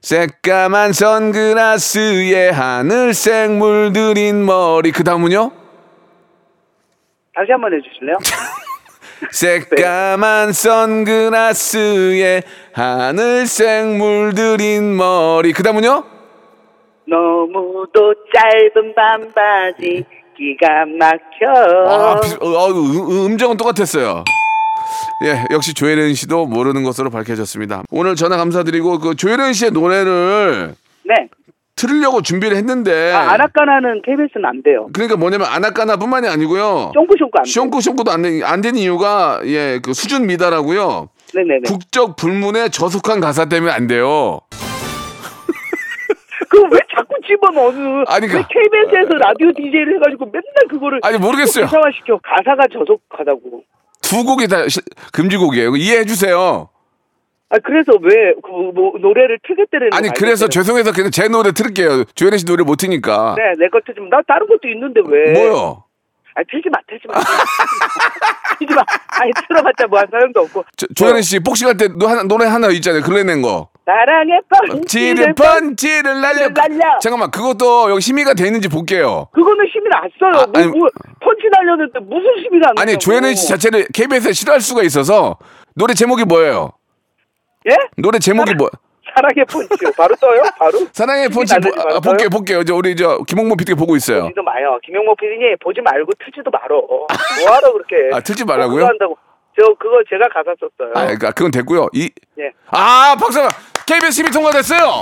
새까만 0.00 0.92
선글라스에 0.94 2.50
하늘색 2.50 3.50
물들인 3.52 4.46
머리. 4.46 4.90
그 4.90 5.04
다음은요? 5.04 5.50
다시 7.34 7.52
한번 7.52 7.70
해주실래요? 7.74 8.16
새까만 9.30 10.52
선글라스에 10.54 12.42
하늘색 12.72 13.96
물들인 13.98 14.96
머리. 14.96 15.52
그 15.52 15.62
다음은요? 15.62 16.04
너무도 17.08 18.14
짧은 18.34 18.94
반바지 18.94 20.04
기가 20.36 20.84
막혀. 20.98 21.88
아, 21.88 22.20
비- 22.20 22.36
어, 22.40 22.48
어, 22.48 22.68
음, 22.70 23.26
음정은 23.32 23.56
똑같았어요. 23.56 24.24
예, 25.24 25.44
역시 25.50 25.74
조혜련 25.74 26.14
씨도 26.14 26.46
모르는 26.46 26.84
것으로 26.84 27.10
밝혀졌습니다. 27.10 27.82
오늘 27.90 28.14
전화 28.14 28.36
감사드리고 28.36 28.98
그 29.00 29.16
조혜련 29.16 29.52
씨의 29.52 29.72
노래를 29.72 30.74
네. 31.04 31.14
틀으려고 31.74 32.22
준비를 32.22 32.56
했는데 32.56 33.12
아, 33.12 33.32
아나까나는 33.32 34.02
KBS는 34.02 34.44
안 34.44 34.62
돼요. 34.62 34.88
그러니까 34.92 35.16
뭐냐면 35.16 35.46
아나까나뿐만이 35.48 36.28
아니고요. 36.28 36.92
쫑꾸쫑꾸 36.94 37.38
안 37.38 37.44
돼요. 37.44 37.52
숑꾸숑꾸도 37.52 38.10
안, 38.10 38.22
된- 38.22 38.42
안 38.44 38.60
되는 38.60 38.78
이유가 38.78 39.40
예, 39.44 39.80
그 39.82 39.92
수준 39.92 40.26
미달하고요. 40.26 41.08
네네네. 41.34 41.60
국적 41.66 42.16
불문에 42.16 42.68
저속한 42.68 43.20
가사 43.20 43.44
때문에 43.46 43.72
안 43.72 43.86
돼요. 43.86 44.40
그거 46.50 46.62
왜 46.72 46.78
자꾸 46.78 46.87
집어넣는? 47.28 48.04
아니, 48.08 48.26
그- 48.26 48.36
왜 48.38 48.42
KBS에서 48.48 49.14
라디오 49.18 49.52
DJ를 49.52 49.96
해가지고 49.96 50.24
맨날 50.26 50.42
그거를 50.70 51.00
아니 51.02 51.18
모르겠어요. 51.18 51.66
대상화시켜. 51.66 52.18
가사가 52.24 52.64
저속하다고. 52.72 53.62
두 54.02 54.24
곡이 54.24 54.48
다 54.48 54.66
시- 54.68 54.80
금지곡이에요. 55.12 55.76
이해해 55.76 56.04
주세요. 56.04 56.70
아 57.50 57.56
그래서 57.64 57.92
왜 58.02 58.34
그 58.42 58.50
뭐 58.74 58.92
노래를 58.98 59.38
틀겠다는 59.46 59.88
아니 59.92 60.08
그래서 60.16 60.48
죄송해서 60.48 60.92
그냥 60.92 61.10
제 61.10 61.28
노래 61.28 61.52
틀을게요. 61.52 62.04
조혜련 62.14 62.38
씨 62.38 62.44
노래 62.44 62.62
못 62.64 62.76
트니까. 62.76 63.36
네, 63.38 63.42
내거 63.58 63.80
틀지 63.86 64.00
마. 64.00 64.08
나 64.18 64.22
다른 64.26 64.46
것도 64.46 64.68
있는데 64.68 65.00
왜? 65.06 65.32
뭐요? 65.32 65.84
아 66.34 66.42
틀지 66.50 66.68
마, 66.70 66.78
틀지 66.86 67.08
마. 67.08 67.14
틀지 68.58 68.74
마. 68.74 68.82
아니 69.20 69.32
틀어봤자 69.48 69.86
뭐 69.86 69.98
한 70.00 70.06
사람도 70.10 70.40
없고. 70.40 70.64
조, 70.76 70.86
조혜련 70.94 71.22
씨 71.22 71.38
복싱할 71.40 71.76
때 71.78 71.88
노, 71.88 72.06
하나, 72.06 72.22
노래 72.22 72.44
하나 72.46 72.68
있잖아요. 72.68 73.02
글래 73.02 73.24
낸 73.24 73.40
거. 73.42 73.70
사랑의 73.98 74.40
펀치를 74.50 75.32
펀치를 75.34 76.20
날려. 76.20 76.48
날려. 76.50 76.98
잠깐만 77.00 77.30
그것도 77.30 77.90
여기 77.90 78.02
심의가 78.02 78.34
돼 78.34 78.44
있는지 78.44 78.68
볼게요. 78.68 79.28
그거는 79.32 79.64
심의 79.66 79.88
났어요. 79.88 80.42
아, 80.42 80.46
뭐, 80.46 80.60
아니- 80.60 80.66
뭐 80.78 80.88
펀치 81.22 81.48
날렸는데 81.50 81.98
무슨 82.00 82.26
힘이 82.44 82.60
안 82.66 82.78
아니. 82.78 82.98
조혜련 82.98 83.34
씨 83.34 83.48
자체를 83.48 83.86
KBS에 83.94 84.32
싫어할 84.32 84.60
수가 84.60 84.82
있어서 84.82 85.38
노래 85.74 85.94
제목이 85.94 86.24
뭐예요? 86.24 86.72
예? 87.70 87.74
노래 87.96 88.18
제목이 88.18 88.52
뭐? 88.56 88.68
사랑의 89.14 89.46
펀치요. 89.46 89.90
바로 89.96 90.14
떠요? 90.16 90.42
바로? 90.58 90.78
사랑의 90.92 91.30
펀치 91.30 91.54
보, 91.58 91.70
바로 91.74 91.96
아? 91.96 92.00
볼게요 92.00 92.28
볼게요. 92.28 92.64
저 92.64 92.74
우리 92.74 92.94
저 92.94 93.18
김홍모 93.26 93.56
PD가 93.56 93.78
보고 93.78 93.96
있어요. 93.96 94.24
보지도 94.24 94.42
마요. 94.42 94.78
김용모 94.84 95.16
PD님 95.16 95.56
보지 95.62 95.80
말고 95.80 96.12
틀지도 96.22 96.50
말어. 96.50 96.82
뭐하러 97.40 97.72
그렇게. 97.72 97.96
아, 98.14 98.20
틀지 98.20 98.44
뭐 98.44 98.54
말라고요? 98.54 98.76
그거 98.80 98.86
한다고. 98.86 99.18
저 99.60 99.66
그거 99.74 100.00
제가 100.08 100.28
가사 100.28 100.54
썼어요. 100.60 100.92
아, 100.94 101.00
그러니까 101.06 101.32
그건 101.32 101.50
됐고요. 101.50 101.88
이 101.92 102.08
예. 102.38 102.52
아, 102.70 103.16
박사가 103.18 103.48
KBS 103.88 104.12
심의 104.12 104.30
통과됐어요. 104.30 105.00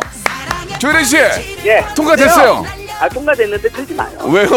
조혜련 0.78 1.04
씨 1.04 1.16
예. 1.16 1.84
통과됐어요. 1.96 2.64
아 3.00 3.08
통과됐는데 3.08 3.68
틀지 3.68 3.94
마요. 3.94 4.16
왜요? 4.28 4.48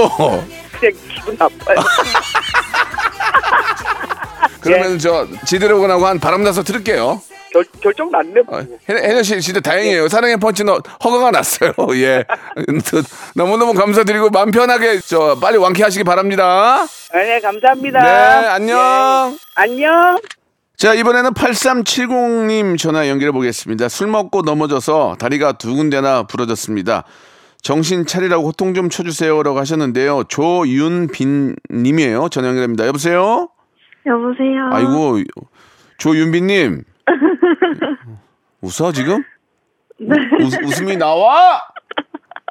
그냥 0.80 0.94
기분 1.16 1.36
나빠요. 1.36 1.78
그러면 4.62 5.00
저 5.00 5.28
지드래곤 5.48 5.90
하고 5.90 6.06
한 6.06 6.20
바람 6.20 6.44
나서 6.44 6.62
들을게요. 6.62 7.20
결, 7.52 7.66
결정 7.82 8.12
났네. 8.12 8.42
뭐. 8.46 8.60
어, 8.60 8.64
혜혜씨 8.88 9.42
진짜 9.42 9.60
다행이에요. 9.62 10.08
사랑의 10.08 10.38
펀치는 10.38 10.78
허가가 11.04 11.32
났어요. 11.32 11.74
예. 11.96 12.24
너무너무 13.34 13.74
감사드리고 13.74 14.30
마음 14.30 14.52
편하게 14.52 15.00
저 15.00 15.40
빨리 15.42 15.58
완쾌하시기 15.58 16.04
바랍니다. 16.04 16.86
네, 17.16 17.40
감사합니다. 17.40 18.04
네, 18.04 18.48
안녕. 18.48 19.34
예. 19.34 19.38
안녕. 19.56 20.20
자, 20.80 20.94
이번에는 20.94 21.32
8370님 21.32 22.78
전화 22.78 23.10
연결해 23.10 23.34
보겠습니다. 23.34 23.90
술 23.90 24.08
먹고 24.08 24.44
넘어져서 24.44 25.18
다리가 25.20 25.54
두 25.54 25.76
군데나 25.76 26.24
부러졌습니다. 26.24 27.04
정신 27.62 28.06
차리라고 28.06 28.48
호통 28.48 28.74
좀 28.74 28.90
쳐주세요라고 28.90 29.60
하셨는데요. 29.60 30.24
조윤빈 30.30 31.58
님이에요. 31.70 32.30
전화 32.30 32.48
연결합니다. 32.48 32.88
여보세요? 32.88 33.50
여보세요. 34.06 34.70
아이고, 34.72 35.20
조윤빈 35.98 36.48
님. 36.48 36.84
웃어, 38.62 38.94
지금? 38.94 39.22
네. 40.00 40.16
웃, 40.42 40.54
웃음이 40.64 40.96
나와? 40.96 41.62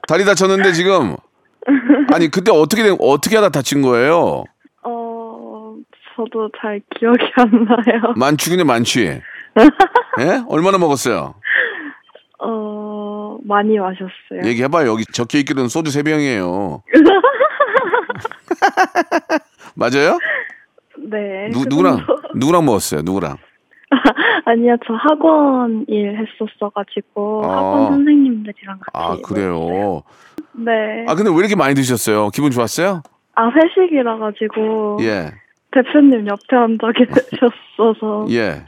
다리 0.06 0.26
다쳤는데 0.26 0.72
지금. 0.74 1.16
아니, 2.12 2.30
그때 2.30 2.50
어떻게, 2.50 2.82
된- 2.82 2.98
어떻게 3.00 3.36
하다 3.36 3.48
다친 3.48 3.80
거예요? 3.80 4.44
어, 6.18 6.24
저도 6.24 6.50
잘 6.60 6.80
기억이 6.98 7.24
안 7.36 7.50
나요. 7.64 8.14
만취군요, 8.18 8.64
만취. 8.64 9.06
예? 10.20 10.42
얼마나 10.48 10.78
먹었어요? 10.78 11.34
어, 12.40 13.38
많이 13.44 13.78
마셨어요. 13.78 14.42
얘기해봐요. 14.44 14.90
여기 14.90 15.04
적혀 15.12 15.38
있기로는 15.38 15.68
소주 15.68 15.90
세병이에요 15.90 16.82
맞아요? 19.74 20.18
네. 20.98 21.48
누, 21.52 21.60
그 21.60 21.66
누구랑. 21.68 22.06
누구랑 22.34 22.64
먹었어요? 22.64 23.02
누구랑? 23.02 23.36
아니요, 24.44 24.76
저 24.86 24.94
학원 24.94 25.84
일 25.88 26.16
했었어가지고 26.18 27.42
아. 27.44 27.56
학원 27.56 27.88
선생님들이랑 27.94 28.78
같이. 28.80 28.90
아, 28.92 29.16
그래요? 29.24 30.02
네. 30.52 31.04
아, 31.06 31.14
근데 31.14 31.30
왜 31.30 31.36
이렇게 31.38 31.54
많이 31.56 31.74
드셨어요? 31.74 32.30
기분 32.30 32.50
좋았어요? 32.50 33.02
아, 33.34 33.50
회식이라 33.50 34.18
가지고 34.18 34.98
예, 35.02 35.30
대표님 35.72 36.26
옆에 36.26 36.56
앉아 36.56 36.92
계셨어서 36.92 38.26
예. 38.34 38.64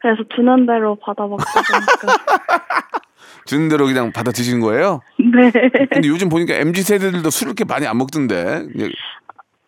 그래서 0.00 0.22
주는 0.34 0.66
대로 0.66 0.96
받아 0.96 1.26
먹다 1.26 1.44
보니까 1.44 2.18
주는 3.46 3.68
대로 3.68 3.86
그냥 3.86 4.12
받아 4.12 4.30
드시는 4.30 4.60
거예요? 4.60 5.00
네. 5.18 5.50
근데 5.90 6.08
요즘 6.08 6.28
보니까 6.28 6.54
MZ 6.54 6.82
세대들도 6.82 7.30
술을 7.30 7.50
이렇게 7.50 7.64
많이 7.64 7.86
안 7.86 7.96
먹던데. 7.98 8.66
예. 8.78 8.88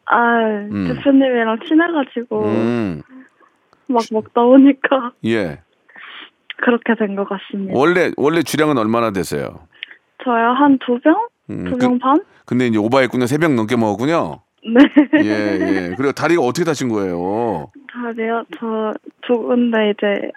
아, 0.07 0.38
대표님이랑 0.88 1.61
친해가지고 1.66 2.45
음, 2.45 3.02
막 3.88 4.02
먹다 4.11 4.42
보니까 4.42 5.12
예. 5.25 5.62
그렇게 6.62 6.95
된 6.97 7.16
것 7.16 7.26
같습니다. 7.28 7.73
원래, 7.75 8.11
원래 8.16 8.42
주량은 8.42 8.76
얼마나 8.76 9.12
되세요? 9.12 9.66
저요 10.25 10.50
한 10.52 10.78
두 10.85 10.99
병? 11.00 11.28
음, 11.49 11.64
두병 11.64 11.99
반? 12.00 12.23
근데 12.45 12.66
이제 12.66 12.76
오바했군요. 12.78 13.26
세 13.26 13.38
병 13.38 13.57
넘게 13.57 13.76
먹었군요. 13.76 14.42
네. 14.62 14.81
예, 15.25 15.59
예. 15.61 15.95
그리고 15.97 16.12
다리가 16.12 16.43
어떻게 16.43 16.64
다친 16.64 16.88
거예요? 16.88 17.71
다리요? 17.93 18.45
저 18.59 18.93
두 19.26 19.38
군데 19.38 19.90
이제 19.90 20.31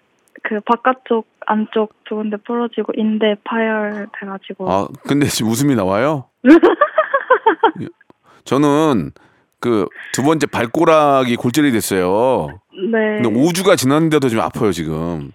그 0.43 0.59
바깥쪽 0.61 1.27
안쪽 1.45 1.93
두 2.05 2.15
군데 2.15 2.37
부러지고 2.37 2.93
인대 2.95 3.35
파열 3.43 4.07
돼가지고 4.19 4.71
아, 4.71 4.87
근데 5.07 5.25
지금 5.27 5.51
웃음이 5.51 5.75
나와요? 5.75 6.25
예. 7.81 7.87
저는 8.45 9.11
그 9.59 9.87
두 10.13 10.21
번째 10.23 10.47
발꼬락이 10.47 11.35
골절이 11.37 11.71
됐어요. 11.71 12.47
네. 12.91 13.21
근데 13.21 13.29
5주가 13.29 13.77
지났는데도 13.77 14.27
좀 14.29 14.41
아파요, 14.41 14.71
지금. 14.71 15.31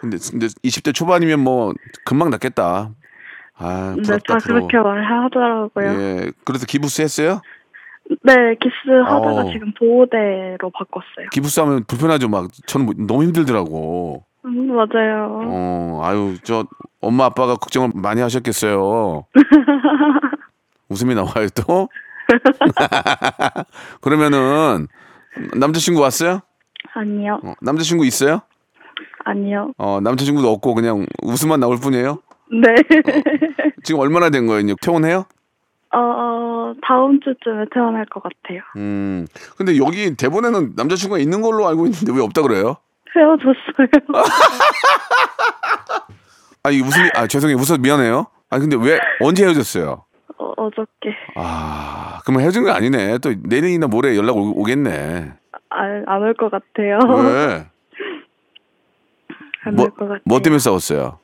근데, 0.00 0.16
근데 0.30 0.46
20대 0.64 0.92
초반이면 0.94 1.38
뭐 1.40 1.72
금방 2.04 2.30
낫겠다. 2.30 2.90
아, 3.56 3.94
네, 3.96 4.02
부럽다, 4.02 4.34
다 4.34 4.38
부러워. 4.42 4.66
그렇게 4.66 4.78
말하더라고요. 4.78 5.86
예. 6.02 6.32
그래서 6.44 6.66
기부스 6.66 7.02
했어요? 7.02 7.40
네, 8.22 8.54
기스 8.60 8.74
하다가 9.04 9.42
어. 9.42 9.52
지금 9.52 9.72
보호대로 9.78 10.70
바꿨어요. 10.70 11.28
기부스 11.32 11.60
하면 11.60 11.84
불편하죠, 11.84 12.28
막. 12.28 12.50
저는 12.66 12.86
뭐 12.86 12.94
너무 12.98 13.22
힘들더라고. 13.24 14.24
음, 14.44 14.74
맞아요. 14.74 15.40
어, 15.44 16.00
아유, 16.02 16.36
저 16.42 16.64
엄마 17.00 17.26
아빠가 17.26 17.54
걱정을 17.56 17.92
많이 17.94 18.20
하셨겠어요. 18.20 19.24
웃음이 20.88 21.14
나와요, 21.14 21.48
또? 21.54 21.88
그러면은 24.00 24.88
남자친구 25.56 26.00
왔어요? 26.00 26.40
아니요, 26.94 27.40
어, 27.44 27.54
남자친구 27.60 28.04
있어요? 28.06 28.40
아니요. 29.24 29.72
어, 29.78 30.00
남자친구도 30.00 30.50
없고 30.50 30.74
그냥 30.74 31.06
웃음만 31.22 31.60
나올 31.60 31.78
뿐이에요? 31.78 32.18
네. 32.50 32.74
지금 33.84 34.00
얼마나 34.00 34.30
된 34.30 34.46
거예요? 34.46 34.74
퇴원해요? 34.82 35.26
어, 35.92 35.98
어, 36.70 36.74
다음 36.82 37.20
주쯤에 37.20 37.66
태어날 37.72 38.06
것 38.06 38.22
같아요. 38.22 38.60
음. 38.76 39.26
근데 39.56 39.76
여기 39.78 40.14
대본에는 40.16 40.72
남자친구가 40.76 41.18
있는 41.18 41.40
걸로 41.42 41.66
알고 41.66 41.86
있는데 41.86 42.12
왜 42.12 42.20
없다 42.22 42.42
그래요? 42.42 42.76
헤어졌어요. 43.14 43.88
아, 46.62 46.70
이 46.70 46.80
웃음이 46.80 47.08
아, 47.14 47.26
죄송해요. 47.26 47.56
웃어서 47.56 47.78
미안해요. 47.78 48.26
아, 48.50 48.58
근데 48.58 48.76
왜 48.76 48.98
언제 49.20 49.44
헤어졌어요? 49.44 50.04
어, 50.38 50.52
어저께. 50.56 51.14
아, 51.36 52.20
그러면 52.24 52.42
헤어진 52.42 52.64
거 52.64 52.72
아니네. 52.72 53.18
또 53.18 53.32
내일이나 53.42 53.86
모레 53.86 54.16
연락 54.16 54.36
오, 54.36 54.50
오겠네. 54.60 55.32
안 55.70 56.22
올 56.22 56.34
것 56.34 56.50
같아요. 56.50 56.98
왜? 57.24 57.64
안 59.64 59.74
뭐, 59.76 59.84
올 59.86 59.90
것 59.92 59.98
같아요. 60.06 60.20
뭐 60.24 60.40
때문에 60.40 60.58
싸웠어요? 60.58 61.18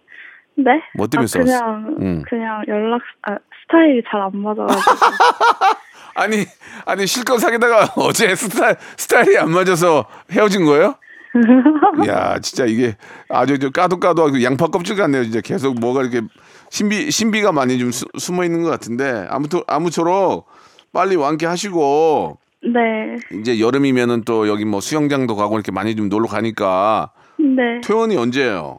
네? 0.56 0.80
뭐 0.96 1.06
때문에 1.06 1.24
아, 1.24 1.26
싸웠어? 1.26 1.44
그냥, 1.64 1.96
음. 2.00 2.22
그냥 2.28 2.62
연락, 2.68 3.00
아, 3.22 3.36
스타일이 3.62 4.02
잘 4.10 4.20
안 4.22 4.36
맞아가지고. 4.38 4.80
아니 6.18 6.46
아니 6.86 7.06
실컷 7.06 7.38
사귀다가 7.38 7.92
어제 8.00 8.34
스타일 8.34 8.76
스타일이 8.96 9.36
안 9.36 9.50
맞아서 9.50 10.06
헤어진 10.32 10.64
거예요? 10.64 10.94
야 12.08 12.38
진짜 12.38 12.64
이게 12.64 12.96
아주 13.28 13.58
저 13.58 13.68
까도 13.68 14.00
까도 14.00 14.32
그 14.32 14.42
양파 14.42 14.68
껍질 14.68 14.96
같네요. 14.96 15.24
진짜 15.24 15.42
계속 15.42 15.78
뭐가 15.78 16.00
이렇게 16.02 16.22
신비 16.70 17.10
신비가 17.10 17.52
많이 17.52 17.78
좀 17.78 17.90
수- 17.92 18.06
숨어 18.16 18.44
있는 18.44 18.62
것 18.62 18.70
같은데 18.70 19.26
아무튼 19.28 19.60
아무쪼록 19.66 20.46
빨리 20.94 21.16
완쾌하시고 21.16 22.38
네. 22.72 23.16
이제 23.38 23.60
여름이면은 23.60 24.22
또 24.24 24.48
여기 24.48 24.64
뭐 24.64 24.80
수영장도 24.80 25.36
가고 25.36 25.56
이렇게 25.56 25.70
많이 25.70 25.94
좀 25.94 26.08
놀러 26.08 26.26
가니까 26.26 27.10
네. 27.38 27.82
퇴원이 27.84 28.16
언제예요? 28.16 28.78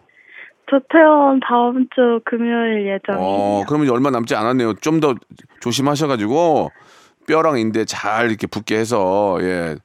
저 0.70 0.80
퇴원 0.90 1.40
다음 1.40 1.88
주 1.96 2.20
금요일 2.26 2.86
예정이에요. 2.88 3.26
어 3.26 3.64
그러면 3.68 3.90
얼마 3.90 4.10
남지 4.10 4.36
않았네요. 4.36 4.74
좀 4.76 5.00
더 5.00 5.16
조심하셔가지고 5.62 6.70
뼈랑 7.28 7.60
인대 7.60 7.86
잘 7.86 8.30
이렇게 8.30 8.48
붙게 8.48 8.78
해서 8.78 9.38
예 9.42 9.76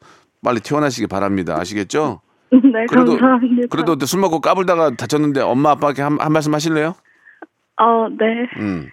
빨리 0.45 0.61
퇴원하시기 0.61 1.07
바랍니다. 1.07 1.57
아시겠죠? 1.59 2.21
네, 2.53 2.87
그래도 2.89 3.13
감사합니다. 3.17 3.69
그래도 3.71 3.97
술 4.05 4.21
먹고 4.21 4.41
까불다가 4.41 4.91
다쳤는데 4.97 5.41
엄마 5.41 5.71
아빠께 5.71 6.03
한, 6.03 6.19
한 6.21 6.33
말씀 6.33 6.53
하실래요? 6.55 6.95
어, 7.81 8.09
네. 8.11 8.47
음. 8.59 8.89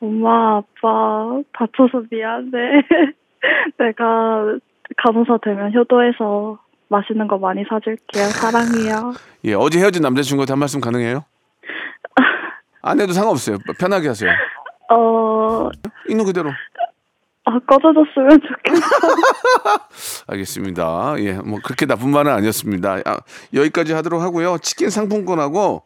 엄마, 0.00 0.58
아빠, 0.58 1.40
다쳐서 1.54 2.04
미안해. 2.10 2.50
내가 3.78 4.58
간호사 4.98 5.38
되면 5.42 5.74
효도해서 5.74 6.58
맛있는 6.88 7.28
거 7.28 7.38
많이 7.38 7.64
사줄게요. 7.68 8.24
사랑해요. 8.30 9.12
예 9.44 9.54
어제 9.54 9.78
헤어진 9.78 10.02
남자친구한테 10.02 10.52
한 10.52 10.58
말씀 10.58 10.80
가능해요? 10.80 11.24
안 12.82 13.00
해도 13.00 13.12
상관없어요. 13.12 13.58
편하게 13.78 14.08
하세요. 14.08 14.30
어, 14.90 15.68
있는 16.08 16.24
그대로. 16.24 16.50
아, 17.44 17.58
꺼져줬으면 17.66 18.40
좋겠어. 18.40 18.86
알겠습니다. 20.28 21.14
예, 21.18 21.32
뭐 21.34 21.58
그렇게 21.64 21.86
나쁜 21.86 22.10
말은 22.10 22.30
아니었습니다. 22.32 22.98
아, 23.04 23.18
여기까지 23.54 23.92
하도록 23.94 24.20
하고요. 24.20 24.58
치킨 24.58 24.90
상품권하고 24.90 25.82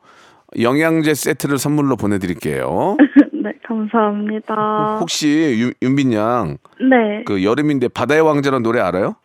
영양제 0.60 1.14
세트를 1.14 1.58
선물로 1.58 1.96
보내드릴게요. 1.96 2.96
네, 3.32 3.52
감사합니다. 3.66 4.98
혹시 5.00 5.56
유- 5.58 5.72
윤빈 5.86 6.12
양, 6.14 6.58
네. 6.80 7.22
그 7.26 7.42
여름인데 7.44 7.88
바다의 7.88 8.20
왕자라는 8.22 8.62
노래 8.62 8.80
알아요? 8.80 9.16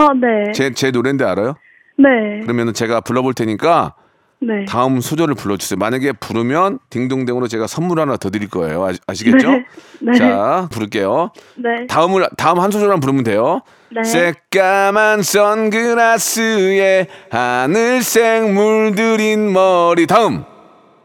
아, 0.00 0.12
네. 0.14 0.52
제, 0.52 0.72
제 0.72 0.90
노래인데 0.90 1.24
알아요? 1.24 1.54
네. 1.98 2.40
그러면은 2.42 2.72
제가 2.72 3.02
불러볼 3.02 3.34
테니까 3.34 3.94
네. 4.42 4.64
다음 4.64 5.00
소절을 5.00 5.34
불러주세요. 5.34 5.78
만약에 5.78 6.12
부르면 6.12 6.78
딩동댕으로 6.88 7.46
제가 7.46 7.66
선물 7.66 8.00
하나 8.00 8.16
더 8.16 8.30
드릴 8.30 8.48
거예요. 8.48 8.88
아, 9.06 9.14
시겠죠 9.14 9.50
네. 9.50 9.64
네. 10.00 10.12
자, 10.14 10.66
부를게요. 10.72 11.32
네. 11.56 11.86
다음을 11.88 12.26
다음 12.38 12.58
한 12.58 12.70
소절만 12.70 13.00
부르면 13.00 13.24
돼요. 13.24 13.60
네. 13.94 14.02
새까만 14.02 15.20
선글라스에 15.22 17.06
하늘색 17.30 18.52
물들인 18.52 19.52
머리 19.52 20.06
다음. 20.06 20.44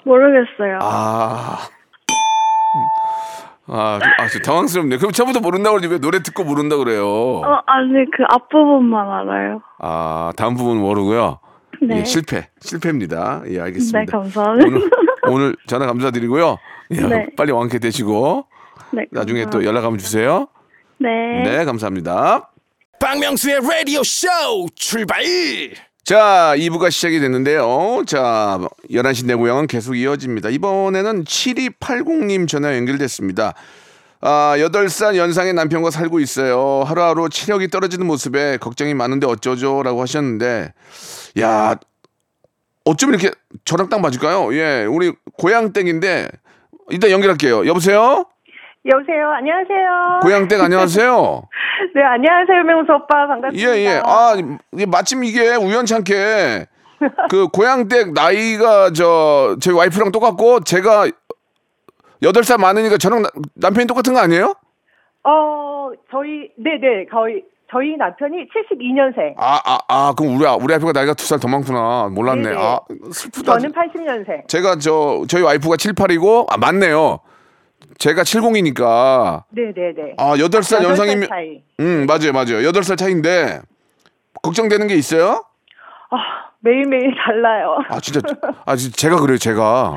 모르겠어요. 0.06 0.80
아. 0.82 1.58
아, 3.68 4.00
좀- 4.02 4.12
아, 4.20 4.28
좀 4.28 4.42
당황스럽네. 4.42 4.98
그럼 4.98 5.12
처음부터 5.12 5.40
모른다고 5.40 5.76
그러지 5.78 5.88
왜 5.92 6.00
노래 6.00 6.22
듣고 6.22 6.44
모른다 6.44 6.78
그래요? 6.78 7.06
어, 7.08 7.60
아니, 7.66 7.94
그 8.16 8.24
앞부분만 8.30 9.10
알아요. 9.10 9.62
아, 9.80 10.32
다음 10.38 10.56
부분 10.56 10.78
모르고요. 10.78 11.40
네. 11.82 12.00
예, 12.00 12.04
실패. 12.06 12.50
실패입니다. 12.62 13.42
예, 13.50 13.60
알겠습니다. 13.60 14.00
네, 14.00 14.06
감사합니다. 14.06 14.68
오늘 14.68 14.90
오늘 15.28 15.56
전화 15.68 15.86
감사드리고요. 15.88 16.58
예, 16.92 17.02
네. 17.02 17.28
빨리 17.36 17.52
완쾌 17.52 17.80
되시고 17.80 18.46
네, 18.92 19.06
나중에 19.12 19.42
또 19.42 19.46
감사합니다. 19.52 19.70
연락 19.70 19.84
한번 19.84 19.98
주세요. 19.98 20.48
네. 21.00 21.10
네, 21.44 21.66
감사합니다. 21.66 22.50
박명수의 23.02 23.60
라디오 23.62 24.04
쇼 24.04 24.28
출발 24.76 25.22
자, 26.06 26.54
2부가 26.56 26.92
시작이 26.92 27.20
됐는데요. 27.20 28.04
자, 28.06 28.60
11시 28.92 29.26
내 29.26 29.34
고향은 29.34 29.66
계속 29.66 29.96
이어집니다. 29.96 30.50
이번에는 30.52 31.24
7280님 31.24 32.48
전화 32.48 32.76
연결됐습니다. 32.76 33.56
아, 34.22 34.54
8살 34.56 35.16
연상의 35.16 35.54
남편과 35.54 35.90
살고 35.90 36.20
있어요. 36.20 36.84
하루하루 36.86 37.28
체력이 37.30 37.70
떨어지는 37.70 38.06
모습에 38.06 38.58
걱정이 38.58 38.94
많은데 38.94 39.26
어쩌죠? 39.26 39.82
라고 39.82 40.00
하셨는데, 40.04 40.74
야, 41.40 41.76
어쩜 42.84 43.10
이렇게 43.10 43.32
저랑 43.66 43.90
딱 43.90 44.00
맞을까요? 44.00 44.54
예, 44.56 44.86
우리 44.86 45.12
고향댁인데, 45.40 46.30
일단 46.92 47.10
연결할게요. 47.10 47.66
여보세요? 47.66 48.28
여보세요. 48.88 49.30
안녕하세요. 49.32 50.20
고향댁 50.22 50.62
안녕하세요? 50.62 51.42
네, 51.96 52.04
안녕하세요. 52.04 52.64
명수 52.64 52.92
오빠 52.94 53.28
반갑습니다. 53.28 53.70
예, 53.78 53.78
예. 53.84 54.02
아, 54.06 54.36
이게 54.74 54.86
마침 54.86 55.24
이게 55.24 55.56
우연찮게 55.56 56.68
그 57.30 57.48
고향댁 57.48 58.14
나이가 58.14 58.92
저 58.92 59.56
저희 59.60 59.74
와이프랑 59.76 60.12
똑같고 60.12 60.60
제가 60.62 61.08
여덟 62.22 62.44
살 62.44 62.58
많으니까 62.60 62.98
저랑 62.98 63.24
나- 63.24 63.30
남편이 63.56 63.88
똑같은 63.88 64.14
거 64.14 64.20
아니에요? 64.20 64.54
어, 65.24 65.90
저희 66.12 66.52
네, 66.58 66.78
네. 66.80 67.06
거의 67.12 67.44
저희 67.72 67.98
남편이 67.98 68.48
72년생. 68.50 69.34
아, 69.38 69.60
아, 69.66 69.80
아, 69.88 70.14
그럼 70.16 70.36
우리 70.38 70.46
아- 70.46 70.54
우리 70.56 70.72
와이프가 70.72 70.92
나이가 70.94 71.14
두 71.16 71.26
살 71.26 71.40
더 71.40 71.48
많구나. 71.48 72.10
몰랐네. 72.12 72.44
네네. 72.44 72.56
아, 72.56 72.80
슬프다. 73.12 73.58
저는 73.58 73.74
80년생. 73.74 74.48
제가 74.48 74.76
저 74.78 75.24
저희 75.28 75.42
와이프가 75.42 75.76
78이고 75.76 76.46
아, 76.54 76.58
맞네요. 76.58 77.20
제가 77.98 78.24
70이니까 78.24 79.44
네, 79.50 79.72
네, 79.76 79.94
네. 79.96 80.14
아, 80.18 80.36
여덟 80.40 80.64
살 80.64 80.84
여덟 80.84 80.96
살 80.96 81.08
연상이면 81.08 81.30
차이. 81.30 81.64
음, 81.80 82.06
맞아요. 82.06 82.32
맞아요. 82.34 82.66
여덟 82.66 82.84
살 82.84 82.98
차이인데 82.98 83.62
걱정되는 84.44 84.88
게 84.88 84.96
있어요? 84.96 85.44
아, 86.12 86.18
매일매일 86.60 87.14
달라요. 87.16 87.80
아, 87.90 88.00
진짜 88.00 88.22
아, 88.66 88.76
진짜 88.76 88.96
제가 88.96 89.20
그래요. 89.20 89.38
제가. 89.38 89.96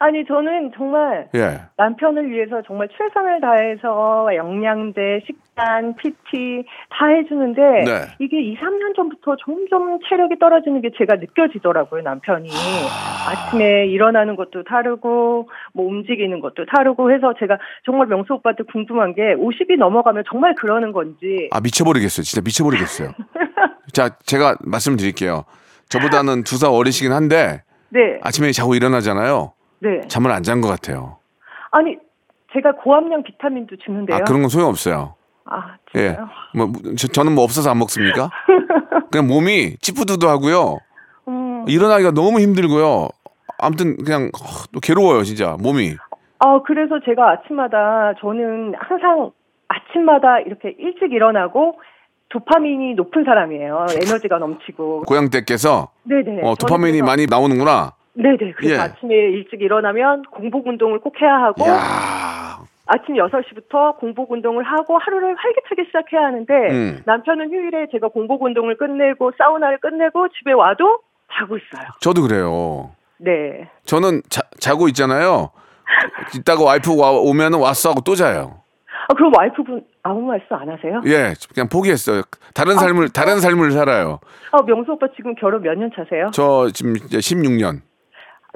아니, 0.00 0.24
저는 0.26 0.70
정말 0.76 1.28
예. 1.34 1.60
남편을 1.76 2.30
위해서 2.30 2.62
정말 2.66 2.88
최선을 2.96 3.40
다해서 3.40 4.28
영양제, 4.34 5.22
식단, 5.26 5.96
PT 5.96 6.64
다 6.90 7.06
해주는데 7.08 7.60
네. 7.84 7.92
이게 8.20 8.40
2, 8.40 8.56
3년 8.58 8.94
전부터 8.94 9.36
점점 9.44 9.98
체력이 10.08 10.38
떨어지는 10.38 10.80
게 10.82 10.90
제가 10.96 11.16
느껴지더라고요, 11.16 12.02
남편이. 12.02 12.48
아침에 13.28 13.86
일어나는 13.86 14.36
것도 14.36 14.62
다르고 14.64 15.48
뭐 15.74 15.86
움직이는 15.86 16.40
것도 16.40 16.66
다르고 16.66 17.10
해서 17.12 17.34
제가 17.38 17.58
정말 17.84 18.06
명수 18.06 18.34
오빠한테 18.34 18.62
궁금한 18.70 19.14
게 19.14 19.34
50이 19.34 19.76
넘어가면 19.78 20.24
정말 20.30 20.54
그러는 20.54 20.92
건지. 20.92 21.48
아 21.50 21.60
미쳐버리겠어요. 21.60 22.22
진짜 22.22 22.40
미쳐버리겠어요. 22.44 23.10
자, 23.92 24.10
제가 24.20 24.56
말씀드릴게요. 24.60 25.44
저보다는 25.88 26.44
두 26.44 26.56
살 26.56 26.70
어리시긴 26.70 27.12
한데 27.12 27.62
네. 27.90 28.18
아침에 28.22 28.52
자고 28.52 28.74
일어나잖아요. 28.74 29.52
네. 29.80 30.00
잠을 30.08 30.30
안 30.32 30.42
잔 30.42 30.60
것 30.60 30.68
같아요. 30.68 31.16
아니, 31.70 31.96
제가 32.52 32.72
고함량 32.82 33.22
비타민도 33.24 33.76
주는데요. 33.84 34.16
아 34.16 34.20
그런 34.24 34.40
건 34.40 34.48
소용 34.48 34.68
없어요. 34.68 35.14
아, 35.44 35.76
예. 35.94 36.08
진짜요? 36.16 36.28
뭐 36.54 36.72
저, 36.96 37.22
는뭐 37.24 37.42
없어서 37.44 37.70
안 37.70 37.78
먹습니까? 37.78 38.30
그냥 39.10 39.26
몸이 39.26 39.76
찌뿌두두하고요. 39.80 40.78
음. 41.28 41.64
일어나기가 41.68 42.10
너무 42.10 42.40
힘들고요. 42.40 43.08
아무튼 43.58 43.96
그냥 43.96 44.24
어, 44.34 44.64
또 44.72 44.80
괴로워요, 44.80 45.22
진짜 45.24 45.56
몸이. 45.60 45.96
아, 46.40 46.60
그래서 46.64 47.00
제가 47.04 47.30
아침마다 47.32 48.12
저는 48.20 48.74
항상 48.78 49.30
아침마다 49.68 50.38
이렇게 50.40 50.74
일찍 50.78 51.12
일어나고 51.12 51.80
도파민이 52.30 52.94
높은 52.94 53.24
사람이에요. 53.24 53.86
에너지가 54.02 54.38
넘치고. 54.38 55.02
고향 55.02 55.28
댁께서 55.30 55.88
네네. 56.04 56.40
어, 56.42 56.54
저는 56.54 56.56
도파민이 56.60 56.92
그래서- 57.00 57.04
많이 57.06 57.26
나오는구나. 57.26 57.92
네네. 58.14 58.52
그래서 58.56 58.74
예. 58.74 58.78
아침에 58.78 59.14
일찍 59.14 59.60
일어나면 59.62 60.22
공복 60.30 60.66
운동을 60.66 60.98
꼭 61.00 61.20
해야 61.20 61.34
하고 61.34 61.64
야, 61.68 62.58
아침 62.86 63.14
6시부터 63.16 63.96
공복 63.98 64.32
운동을 64.32 64.64
하고 64.64 64.98
하루를 64.98 65.36
활기차게 65.36 65.84
시작해야 65.86 66.22
하는데 66.26 66.52
음. 66.70 67.02
남편은 67.04 67.50
휴일에 67.52 67.86
제가 67.92 68.08
공복 68.08 68.42
운동을 68.42 68.76
끝내고 68.76 69.32
사우나를 69.38 69.78
끝내고 69.78 70.28
집에 70.28 70.52
와도 70.52 70.98
자고 71.32 71.56
있어요. 71.56 71.88
저도 72.00 72.22
그래요. 72.22 72.90
네. 73.18 73.68
저는 73.84 74.22
자, 74.30 74.42
자고 74.58 74.88
있잖아요. 74.88 75.50
이따가 76.34 76.64
와이프 76.64 76.96
와, 76.98 77.10
오면 77.12 77.54
왔어 77.54 77.90
하고 77.90 78.00
또 78.00 78.14
자요. 78.14 78.60
아, 79.10 79.14
그럼 79.14 79.32
와이프분 79.36 79.84
아무 80.02 80.20
말씀 80.22 80.46
안 80.54 80.68
하세요? 80.68 81.00
예, 81.06 81.32
그냥 81.54 81.68
포기했어요. 81.68 82.22
다른 82.54 82.74
삶을 82.76 83.08
다른 83.10 83.40
삶을 83.40 83.70
살아요. 83.72 84.20
아, 84.52 84.62
명수 84.62 84.92
오빠 84.92 85.06
지금 85.16 85.34
결혼 85.34 85.62
몇 85.62 85.74
년 85.76 85.90
차세요? 85.94 86.30
저 86.32 86.68
지금 86.72 86.96
이제 86.96 87.18
16년. 87.18 87.80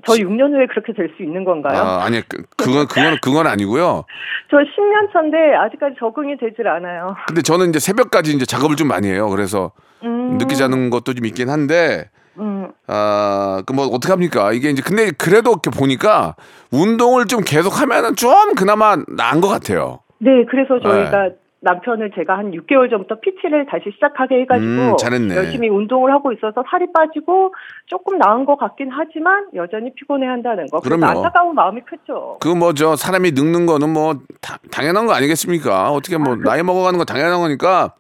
저 0.07 0.15
6년 0.15 0.53
후에 0.53 0.67
그렇게 0.67 0.93
될 0.93 1.09
수 1.17 1.23
있는 1.23 1.45
건가요? 1.45 1.81
아, 1.81 2.05
아니 2.05 2.21
그, 2.29 2.43
그건 2.57 2.87
그건 2.87 3.17
그건 3.23 3.47
아니고요. 3.47 4.05
저 4.51 4.57
10년 4.59 5.13
차인데 5.13 5.55
아직까지 5.57 5.97
적응이 5.99 6.37
되질 6.39 6.67
않아요. 6.69 7.15
근데 7.27 7.43
저는 7.43 7.69
이제 7.71 7.79
새벽까지 7.79 8.33
이제 8.33 8.45
작업을 8.45 8.77
좀 8.77 8.89
많이 8.89 9.09
해요. 9.09 9.29
그래서 9.29 9.73
음, 10.03 10.37
늦게 10.39 10.55
자는 10.55 10.91
것도 10.91 11.15
좀 11.15 11.25
있긴 11.27 11.49
한데 11.49 12.11
음, 12.39 12.71
아, 12.87 13.63
그 13.67 13.73
뭐 13.75 13.87
어떡 13.87 14.11
합니까? 14.11 14.53
이게 14.53 14.71
이제 14.71 14.83
근데 14.85 15.11
그래도 15.11 15.51
이렇게 15.51 15.71
보니까 15.71 16.35
운동을 16.73 17.27
좀 17.27 17.43
계속 17.45 17.81
하면은 17.81 18.17
좀 18.17 18.55
그나마 18.55 18.97
나은 18.97 19.41
것 19.41 19.49
같아요. 19.49 20.01
네, 20.19 20.45
그래서 20.51 20.79
저희가 20.81 21.31
남편을 21.65 22.11
제가 22.17 22.37
한 22.37 22.51
6개월 22.51 22.91
전부터 22.91 23.21
PT를 23.21 23.67
다시 23.67 23.85
시작하게 23.95 24.41
해가지고 24.43 24.97
음. 25.07 25.31
열심히 25.35 25.69
운동을 25.69 26.13
하고 26.13 26.33
있어서 26.33 26.63
살이 26.69 26.87
빠지고 26.93 27.55
조금 27.87 28.19
나은 28.19 28.45
것 28.45 28.57
같긴 28.57 28.89
하지만 28.91 29.47
여전히 29.55 29.95
피곤해한다는 29.95 30.67
거. 30.67 30.81
그럼요. 30.81 31.07
안타까운 31.07 31.55
마음이 31.55 31.81
크죠. 31.83 32.39
그 32.41 32.49
뭐 32.55 32.73
저 32.75 32.97
사람이 32.97 33.31
늙는 33.33 33.67
거는 33.67 33.91
뭐 33.93 34.15
다- 34.41 34.59
당연한 34.73 35.07
거 35.07 35.13
아니겠습니까? 35.15 35.91
어떻게 35.93 36.19
뭐 36.19 36.35
나이 36.37 36.63
먹어가는 36.65 36.99
거 36.99 37.05
당연한 37.05 37.41
거니까 37.41 37.95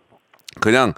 그냥 0.61 0.92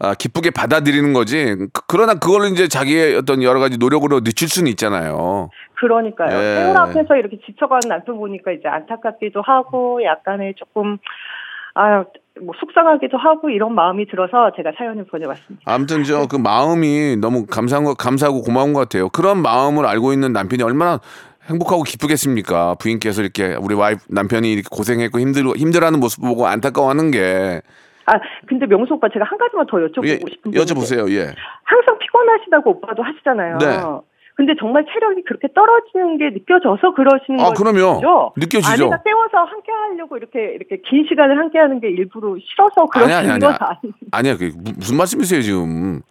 아, 0.00 0.14
기쁘게 0.14 0.50
받아들이는 0.50 1.12
거지. 1.12 1.56
그- 1.72 1.82
그러나 1.88 2.14
그걸 2.14 2.46
이제 2.52 2.68
자기의 2.68 3.16
어떤 3.16 3.42
여러 3.42 3.58
가지 3.60 3.78
노력으로 3.78 4.20
늦출 4.22 4.48
수는 4.48 4.70
있잖아요. 4.70 5.50
그러니까요. 5.74 6.30
예. 6.36 6.54
세월 6.56 6.76
앞에서 6.76 7.16
이렇게 7.16 7.38
지쳐가는 7.46 7.88
남편 7.88 8.16
보니까 8.16 8.52
이제 8.52 8.68
안타깝기도 8.68 9.42
하고 9.42 10.02
약간의 10.04 10.54
조금 10.56 10.98
아, 11.74 12.04
뭐 12.40 12.54
속상하기도 12.58 13.16
하고 13.18 13.50
이런 13.50 13.74
마음이 13.74 14.06
들어서 14.06 14.52
제가 14.56 14.72
사연을 14.78 15.04
보내봤습니다. 15.06 15.62
아무튼 15.66 16.04
저 16.04 16.26
그 16.28 16.36
마음이 16.36 17.16
너무 17.16 17.46
감사한 17.46 17.84
거 17.84 17.94
감사하고 17.94 18.42
고마운 18.42 18.72
것 18.72 18.80
같아요. 18.80 19.08
그런 19.08 19.42
마음을 19.42 19.86
알고 19.86 20.12
있는 20.12 20.32
남편이 20.32 20.62
얼마나 20.62 21.00
행복하고 21.50 21.82
기쁘겠습니까? 21.82 22.76
부인께서 22.80 23.22
이렇게 23.22 23.56
우리 23.60 23.74
와이프 23.74 24.04
남편이 24.10 24.52
이렇게 24.52 24.68
고생했고 24.70 25.18
힘들 25.18 25.44
힘들어하는 25.56 25.98
모습 26.00 26.20
보고 26.22 26.46
안타까워하는 26.46 27.10
게 27.10 27.60
아, 28.06 28.12
근데 28.46 28.66
명수 28.66 28.94
오빠 28.94 29.08
제가 29.12 29.24
한 29.26 29.36
가지만 29.36 29.66
더 29.66 29.76
여쭤보고 29.78 30.06
예, 30.06 30.18
싶은 30.30 30.50
게 30.50 30.58
여쭤보세요. 30.60 31.10
예. 31.10 31.34
항상 31.64 31.98
피곤하시다고 31.98 32.70
오빠도 32.70 33.02
하시잖아요. 33.02 33.58
네. 33.58 33.66
근데 34.38 34.54
정말 34.56 34.86
체력이 34.86 35.24
그렇게 35.24 35.48
떨어지는 35.52 36.16
게 36.16 36.30
느껴져서 36.30 36.94
그러시는 36.94 37.40
아, 37.40 37.48
거죠? 37.48 37.64
그럼요. 37.64 38.32
느껴지죠. 38.36 38.70
아내가 38.84 39.02
깨워서 39.02 39.36
함께 39.36 39.72
하려고 39.72 40.16
이렇게 40.16 40.54
이렇게 40.54 40.80
긴 40.88 41.04
시간을 41.08 41.36
함께 41.36 41.58
하는 41.58 41.80
게 41.80 41.88
일부러 41.90 42.36
싫어서 42.40 42.86
그러시는 42.86 43.32
아니 43.32 43.40
건 43.40 43.56
아니. 43.58 43.92
아니야 44.12 44.36
그 44.36 44.52
무- 44.56 44.74
무슨 44.76 44.96
말씀이세요 44.96 45.42
지금 45.42 46.02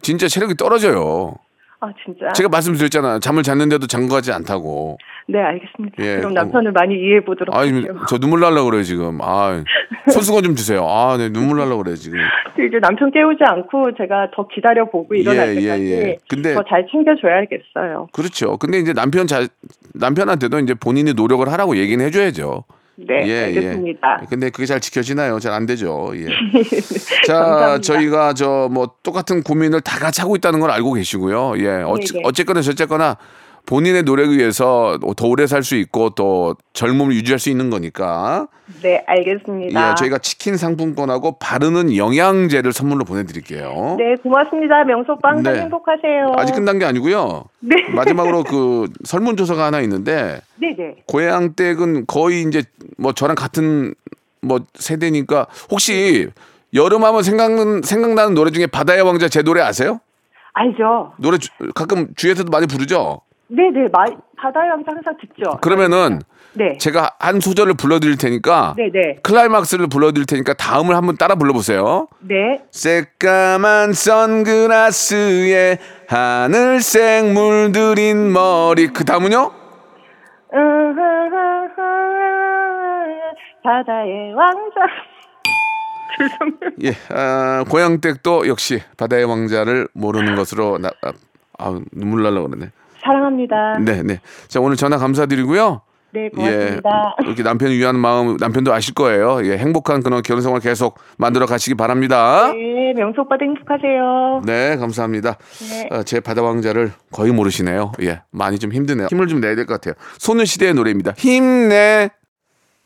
진짜 0.00 0.28
체력이 0.28 0.54
떨어져요 0.54 1.34
아, 1.80 1.92
진짜. 2.04 2.28
제가 2.32 2.48
말씀드렸잖아 2.48 3.20
잠을 3.20 3.42
잤는데도 3.44 3.86
같지 4.16 4.32
않다고 4.32 4.98
네, 5.28 5.38
알겠습니다. 5.40 5.96
예, 6.02 6.16
그럼 6.16 6.32
어. 6.32 6.34
남편을 6.34 6.72
많이 6.72 6.94
이해해 6.94 7.20
보도록 7.24 7.54
아 7.54 7.60
할게요. 7.60 8.00
저 8.08 8.18
눈물 8.18 8.40
날라 8.40 8.64
그래요 8.64 8.82
지금 8.82 9.18
아 9.22 9.62
손수건 10.10 10.42
좀 10.42 10.54
주세요 10.56 10.84
아 10.88 11.16
네 11.18 11.28
눈물 11.28 11.58
날라 11.58 11.76
그래요 11.76 11.94
지금 11.94 12.18
이제 12.56 12.78
남편 12.80 13.10
깨우지 13.12 13.44
않고 13.44 13.94
제가 13.96 14.30
더 14.34 14.48
기다려 14.48 14.90
보고 14.90 15.14
일어날 15.14 15.50
예, 15.50 15.56
예, 15.56 15.60
때까지 15.60 15.92
예. 15.92 16.16
근데- 16.28 16.54
더 16.54 16.64
잘 16.68 16.86
챙겨줘야겠어요. 16.90 18.08
그렇죠 18.12 18.56
근데 18.56 18.78
이제 18.78 18.92
남편 18.92 19.26
자 19.28 19.46
남편한테도 19.94 20.58
이제 20.60 20.74
본인이 20.74 21.12
노력을 21.14 21.46
하라고 21.52 21.76
얘기는 21.76 22.04
해줘야죠 22.04 22.64
네, 23.06 23.44
알겠습니다. 23.44 24.18
예. 24.22 24.26
근데 24.28 24.50
그게 24.50 24.66
잘 24.66 24.80
지켜지나요? 24.80 25.38
잘 25.38 25.52
안 25.52 25.66
되죠. 25.66 26.10
예. 26.16 26.26
자, 27.26 27.34
감사합니다. 27.34 27.80
저희가 27.80 28.32
저 28.34 28.68
뭐 28.70 28.90
똑같은 29.02 29.42
고민을 29.42 29.80
다 29.82 29.98
같이 29.98 30.20
하고 30.20 30.34
있다는 30.36 30.58
걸 30.60 30.70
알고 30.70 30.94
계시고요. 30.94 31.54
예. 31.58 31.82
어찌, 31.86 32.12
네. 32.14 32.20
어쨌거나 32.24 32.60
저쨌거나 32.60 33.16
본인의 33.68 34.04
노력에 34.04 34.30
의해서 34.36 34.98
더 35.16 35.26
오래 35.28 35.46
살 35.46 35.62
수 35.62 35.76
있고 35.76 36.10
또 36.10 36.54
젊음을 36.72 37.12
유지할 37.14 37.38
수 37.38 37.50
있는 37.50 37.68
거니까. 37.68 38.48
네, 38.82 39.04
알겠습니다. 39.06 39.90
예, 39.90 39.94
저희가 39.94 40.16
치킨 40.18 40.56
상품권하고 40.56 41.38
바르는 41.38 41.94
영양제를 41.94 42.72
선물로 42.72 43.04
보내드릴게요. 43.04 43.96
네, 43.98 44.14
고맙습니다. 44.22 44.76
항상 45.22 45.52
네. 45.52 45.60
행복하세요. 45.60 46.32
아직 46.38 46.54
끝난 46.54 46.78
게 46.78 46.86
아니고요. 46.86 47.44
네. 47.60 47.76
마지막으로 47.94 48.44
그 48.44 48.88
설문조사가 49.04 49.66
하나 49.66 49.80
있는데 49.80 50.40
네, 50.56 50.74
네. 50.76 50.96
고향 51.06 51.52
댁은 51.54 52.06
거의 52.06 52.42
이제 52.42 52.62
뭐 52.96 53.12
저랑 53.12 53.34
같은 53.34 53.94
뭐 54.40 54.60
세대니까 54.74 55.46
혹시 55.70 56.28
여름하면 56.72 57.22
생각는 57.22 57.82
생각나는 57.82 58.32
노래 58.32 58.50
중에 58.50 58.66
바다의 58.66 59.02
왕자 59.02 59.28
제 59.28 59.42
노래 59.42 59.60
아세요? 59.60 60.00
알죠. 60.54 61.12
노래 61.18 61.36
주- 61.36 61.50
가끔 61.74 62.08
주에서도 62.16 62.50
많이 62.50 62.66
부르죠. 62.66 63.20
네, 63.48 63.70
네. 63.72 63.88
마, 63.92 64.04
바다의 64.36 64.70
왕자 64.70 64.92
항상 64.92 65.16
듣죠. 65.20 65.58
그러면은 65.60 66.20
네. 66.52 66.76
제가 66.78 67.12
한 67.18 67.40
소절을 67.40 67.74
불러드릴 67.74 68.16
테니까 68.18 68.74
네, 68.76 68.90
네. 68.92 69.16
클라이막스를 69.22 69.88
불러드릴 69.88 70.26
테니까 70.26 70.54
다음을 70.54 70.96
한번 70.96 71.16
따라 71.16 71.34
불러보세요. 71.34 72.08
네. 72.20 72.62
새까만 72.70 73.92
선글라스에 73.92 75.78
하늘색 76.08 77.32
물들인 77.32 78.32
머리 78.32 78.88
그 78.88 79.04
다음은요? 79.04 79.52
바다의 83.68 84.34
왕자. 84.34 84.80
죄송해요. 86.18 86.70
예, 86.84 86.92
아, 87.14 87.64
고향 87.68 88.00
댁도 88.00 88.48
역시 88.48 88.80
바다의 88.96 89.24
왕자를 89.24 89.88
모르는 89.92 90.34
것으로 90.36 90.78
나, 90.78 90.90
아, 91.02 91.12
아, 91.58 91.80
눈물 91.92 92.22
날라 92.22 92.42
그러네. 92.42 92.70
사랑합니다. 93.02 93.78
네, 93.80 94.02
네. 94.02 94.20
자, 94.48 94.60
오늘 94.60 94.76
전화 94.76 94.96
감사드리고요. 94.98 95.82
네, 96.10 96.30
고맙습니다. 96.30 97.16
예, 97.22 97.26
이렇게 97.26 97.42
남편을 97.42 97.76
위한 97.76 97.94
마음 97.98 98.38
남편도 98.38 98.72
아실 98.72 98.94
거예요. 98.94 99.44
예, 99.44 99.58
행복한 99.58 100.02
그런 100.02 100.22
결혼 100.22 100.42
생활 100.42 100.60
계속 100.60 100.98
만들어 101.18 101.44
가시기 101.44 101.74
바랍니다. 101.74 102.50
네, 102.50 102.94
명수 102.96 103.20
오빠도 103.20 103.44
행복하세요. 103.44 104.40
네, 104.46 104.76
감사합니다. 104.76 105.36
네. 105.70 105.88
어, 105.90 106.02
제 106.04 106.20
바다 106.20 106.42
왕자를 106.42 106.92
거의 107.12 107.30
모르시네요. 107.32 107.92
예, 108.02 108.22
많이 108.30 108.58
좀 108.58 108.72
힘드네요. 108.72 109.08
힘을 109.10 109.26
좀 109.26 109.40
내야 109.40 109.54
될 109.54 109.66
것 109.66 109.74
같아요. 109.74 109.94
소녀시대의 110.18 110.72
노래입니다. 110.74 111.12
힘내. 111.18 112.08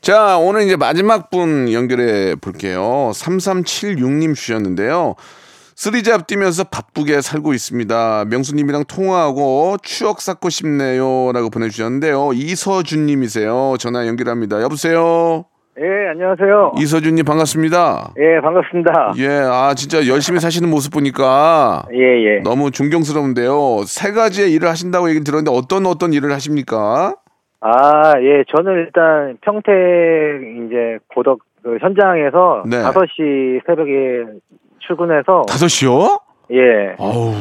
자, 0.01 0.37
오늘 0.39 0.63
이제 0.63 0.75
마지막 0.75 1.31
분 1.31 1.73
연결해 1.73 2.35
볼게요. 2.35 3.13
3376님 3.15 4.35
주셨는데요. 4.35 5.15
쓰리잡 5.83 6.29
뛰면서 6.29 6.63
바쁘게 6.63 7.23
살고 7.23 7.55
있습니다. 7.55 8.27
명수님이랑 8.31 8.85
통화하고 8.85 9.79
추억 9.83 10.21
쌓고 10.21 10.49
싶네요. 10.49 11.33
라고 11.33 11.51
보내주셨는데요. 11.51 12.31
이서준님이세요. 12.35 13.75
전화 13.81 14.07
연결합니다. 14.07 14.63
여보세요? 14.63 15.45
예, 15.81 16.11
안녕하세요. 16.11 16.75
이서준님 16.79 17.25
반갑습니다. 17.25 18.13
예, 18.17 18.41
반갑습니다. 18.41 19.15
예, 19.19 19.29
아, 19.29 19.75
진짜 19.75 20.07
열심히 20.07 20.39
사시는 20.39 20.71
모습 20.71 20.93
보니까 20.93 21.83
예, 21.93 21.99
예. 21.99 22.39
너무 22.45 22.71
존경스러운데요. 22.71 23.83
세 23.85 24.13
가지의 24.13 24.53
일을 24.53 24.69
하신다고 24.69 25.11
얘기 25.11 25.25
들었는데 25.25 25.51
어떤 25.53 25.87
어떤 25.87 26.13
일을 26.13 26.31
하십니까? 26.31 27.17
아, 27.59 28.13
예, 28.21 28.45
저는 28.55 28.73
일단 28.87 29.37
평택 29.41 29.73
이제 30.65 30.99
고덕 31.13 31.41
그 31.65 31.79
현장에서 31.81 32.63
네. 32.67 32.77
5시 32.77 33.67
새벽에 33.67 34.27
출근해서 34.87 35.43
5시요? 35.49 36.21
예. 36.53 36.97
아우. 36.99 37.33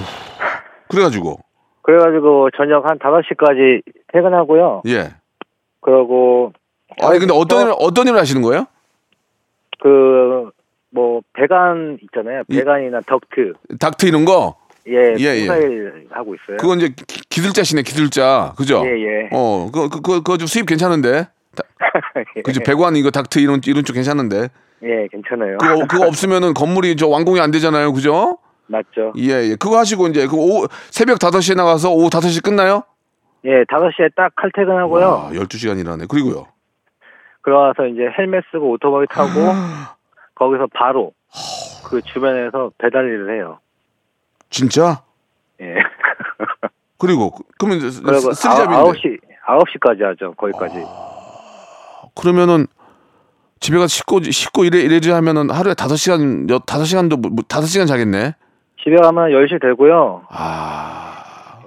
그래가지고, 0.90 1.40
그래가지고 1.82 2.50
저녁 2.58 2.86
한 2.90 2.98
5시까지 3.00 3.82
퇴근하고요. 4.14 4.84
예. 4.88 5.10
그러고 5.82 6.54
아니, 7.02 7.20
근데 7.20 7.34
어떤, 7.34 7.68
일, 7.68 7.74
어떤 7.80 8.08
일을 8.08 8.20
하시는 8.20 8.42
거예요? 8.42 8.66
그 9.82 10.52
뭐 10.94 11.22
배관 11.32 12.00
있잖아요. 12.04 12.44
이- 12.50 12.58
배관이나 12.58 13.00
덕트. 13.08 13.54
닥트 13.80 14.08
이런 14.08 14.26
거? 14.26 14.58
예, 14.90 15.16
예, 15.20 15.24
예. 15.24 15.48
하고 16.10 16.36
있어요. 16.36 16.58
그건 16.60 16.80
이제 16.80 16.90
기- 17.08 17.22
기술자시네, 17.30 17.84
기술자. 17.84 18.54
그죠? 18.58 18.84
예, 18.86 18.90
예. 18.90 19.30
어, 19.32 19.70
그, 19.74 19.88
그, 19.88 20.02
그, 20.02 20.12
그거 20.22 20.36
좀 20.38 20.48
수입 20.48 20.66
괜찮은데? 20.66 21.30
다- 21.56 21.64
그죠? 22.44 22.62
배관 22.64 22.96
이거 22.96 23.10
닥트 23.12 23.40
이런, 23.40 23.62
이런 23.66 23.84
쪽 23.84 23.94
괜찮은데? 23.94 24.50
예, 24.84 25.08
괜찮아요. 25.12 25.58
그거, 25.60 25.86
그거 25.88 26.08
없으면은 26.08 26.54
건물이 26.54 26.96
저 26.96 27.08
완공이 27.08 27.40
안 27.40 27.52
되잖아요. 27.52 27.94
그죠? 27.94 28.38
맞죠. 28.68 29.14
예, 29.18 29.52
예. 29.52 29.56
그거 29.60 29.78
하시고 29.78 30.08
이제 30.08 30.28
그 30.28 30.36
오, 30.36 30.66
새벽 30.90 31.20
5시에 31.20 31.56
나가서 31.56 31.92
오후 31.92 32.10
5시 32.10 32.44
끝나요? 32.44 32.84
예, 33.46 33.64
5시에 33.66 34.16
딱 34.16 34.32
칼퇴근하고요. 34.36 35.06
와, 35.06 35.30
12시간 35.32 35.80
일하네. 35.80 36.06
그리고요. 36.08 36.48
그러와서 37.42 37.86
이제 37.88 38.04
헬멧 38.18 38.44
쓰고 38.52 38.72
오토바이 38.72 39.06
타고 39.10 39.30
거기서 40.36 40.68
바로 40.74 41.12
그 41.86 42.02
주변에서 42.04 42.72
배달 42.78 43.06
일을 43.06 43.36
해요. 43.36 43.60
진짜? 44.50 45.02
예. 45.60 45.76
그리고 46.98 47.32
그- 47.32 47.44
그러면 47.58 47.80
이제 47.80 47.90
쓰- 47.90 48.02
쓰리잡인데 48.34 48.76
아홉 48.76 48.96
시 48.98 49.18
아홉 49.46 49.68
시까지 49.70 50.04
하죠. 50.04 50.34
거기까지. 50.36 50.76
그러면은 52.16 52.68
집에 53.60 53.78
가서 53.78 53.88
씻고 53.88 54.24
씻고 54.24 54.64
이래 54.66 54.80
이래지 54.80 55.12
하면은 55.12 55.50
하루에 55.52 55.74
다섯 55.74 55.96
시간 55.96 56.50
여 56.50 56.60
다섯 56.60 56.86
시간도 56.86 57.18
뭐- 57.18 57.32
뭐 57.32 57.44
다섯 57.48 57.68
시간 57.68 57.88
자겠네. 57.88 58.34
집에 58.84 58.96
가면 58.96 59.30
10시 59.32 59.62
되고요. 59.62 60.24
아 60.30 61.60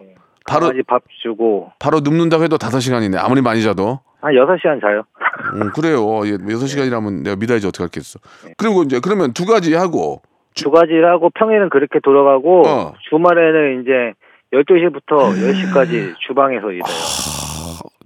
바로 0.46 0.66
강아지 0.66 0.82
밥 0.86 1.02
주고 1.22 1.70
바로 1.78 2.00
눕는다고 2.00 2.42
해도 2.44 2.58
다섯 2.58 2.80
시간이네. 2.80 3.16
아무리 3.18 3.40
많이 3.40 3.62
자도. 3.62 4.00
한 4.20 4.32
6시간 4.34 4.80
자요. 4.80 5.02
음, 5.54 5.70
그래요. 5.74 6.26
예, 6.26 6.38
여섯 6.50 6.66
시간이라면 6.66 7.22
내가 7.22 7.36
믿어야지 7.36 7.66
어떻게 7.66 7.84
할겠어. 7.84 8.18
그리고 8.56 8.82
이제 8.82 8.98
그러면 9.02 9.32
두 9.32 9.44
가지 9.46 9.74
하고 9.74 10.22
두 10.54 10.70
가지 10.70 10.92
일하고 10.92 11.30
평일은 11.30 11.68
그렇게 11.68 12.00
돌아가고 12.02 12.66
어. 12.66 12.94
주말에는 13.10 13.82
이제 13.82 14.14
12시부터 14.52 15.34
10시까지 15.36 16.14
주방에서 16.26 16.70
일해요. 16.70 16.84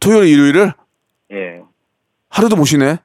토요일 0.01 0.29
일요일을 0.33 0.72
예. 1.33 1.62
하루도 2.30 2.56
못 2.56 2.64
쉬네. 2.64 2.98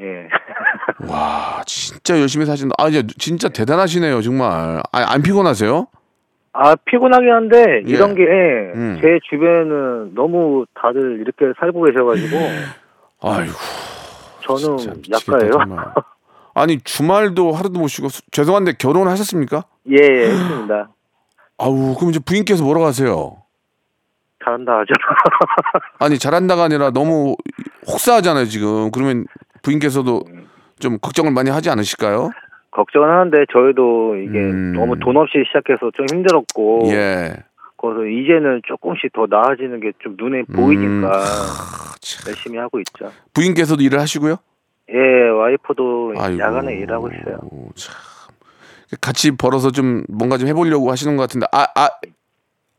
예. 0.00 0.28
와, 1.08 1.62
진짜 1.66 2.18
열심히 2.20 2.46
사신다. 2.46 2.74
아, 2.78 2.88
이제 2.88 3.02
진짜 3.18 3.48
대단하시네요, 3.48 4.22
정말. 4.22 4.82
아, 4.92 5.12
안 5.12 5.22
피곤하세요? 5.22 5.86
아 6.58 6.74
피곤하긴 6.74 7.30
한데 7.30 7.82
예. 7.86 7.90
이런 7.90 8.14
게제 8.14 8.30
음. 8.74 8.98
주변에는 9.28 10.14
너무 10.14 10.64
다들 10.74 11.20
이렇게 11.20 11.52
살고 11.60 11.82
계셔가지고 11.82 12.36
아이고, 13.22 13.52
저는 14.40 14.78
진짜 14.78 14.94
미치겠다, 14.96 15.36
약가예요. 15.48 15.92
아니, 16.54 16.78
주말도 16.80 17.52
하루도 17.52 17.78
못 17.78 17.88
쉬고, 17.88 18.08
수- 18.08 18.22
죄송한데 18.30 18.74
결혼하셨습니까? 18.78 19.64
예, 19.90 19.96
예, 20.00 20.28
했습니다. 20.30 20.88
아우, 21.58 21.94
그럼 21.96 22.08
이제 22.10 22.20
부인께서 22.20 22.64
뭐라고 22.64 22.86
하세요? 22.86 23.36
잘한다 24.42 24.72
하죠. 24.78 24.94
아니, 25.98 26.18
잘한다가 26.18 26.62
아니라 26.64 26.90
너무 26.90 27.36
혹사하잖아요, 27.86 28.46
지금. 28.46 28.90
그러면 28.90 29.26
부인께서도 29.62 30.22
좀 30.78 30.98
걱정을 30.98 31.32
많이 31.32 31.50
하지 31.50 31.70
않으실까요? 31.70 32.30
걱정은 32.70 33.08
하는데 33.08 33.44
저희도 33.52 34.16
이게 34.16 34.38
음. 34.38 34.72
너무 34.74 34.98
돈 34.98 35.16
없이 35.16 35.38
시작해서 35.46 35.90
좀 35.94 36.06
힘들었고 36.10 36.82
예. 36.88 37.34
그래서 37.78 38.04
이제는 38.06 38.62
조금씩 38.66 39.12
더 39.12 39.26
나아지는 39.28 39.80
게 39.80 39.92
좀 39.98 40.16
눈에 40.18 40.40
음. 40.40 40.56
보이니까 40.56 41.08
아, 41.16 41.94
참. 42.00 42.28
열심히 42.28 42.58
하고 42.58 42.78
있죠. 42.80 43.10
부인께서도 43.32 43.82
일을 43.82 43.98
하시고요? 44.00 44.36
예, 44.92 45.28
와이프도 45.28 46.14
아이고, 46.18 46.38
야간에 46.38 46.74
일하고 46.74 47.08
있어요. 47.08 47.38
참. 47.74 47.94
같이 49.00 49.32
벌어서 49.32 49.70
좀 49.72 50.04
뭔가 50.08 50.36
좀 50.38 50.46
해보려고 50.48 50.90
하시는 50.92 51.16
것 51.16 51.22
같은데, 51.24 51.46
아, 51.52 51.66
아, 51.74 51.88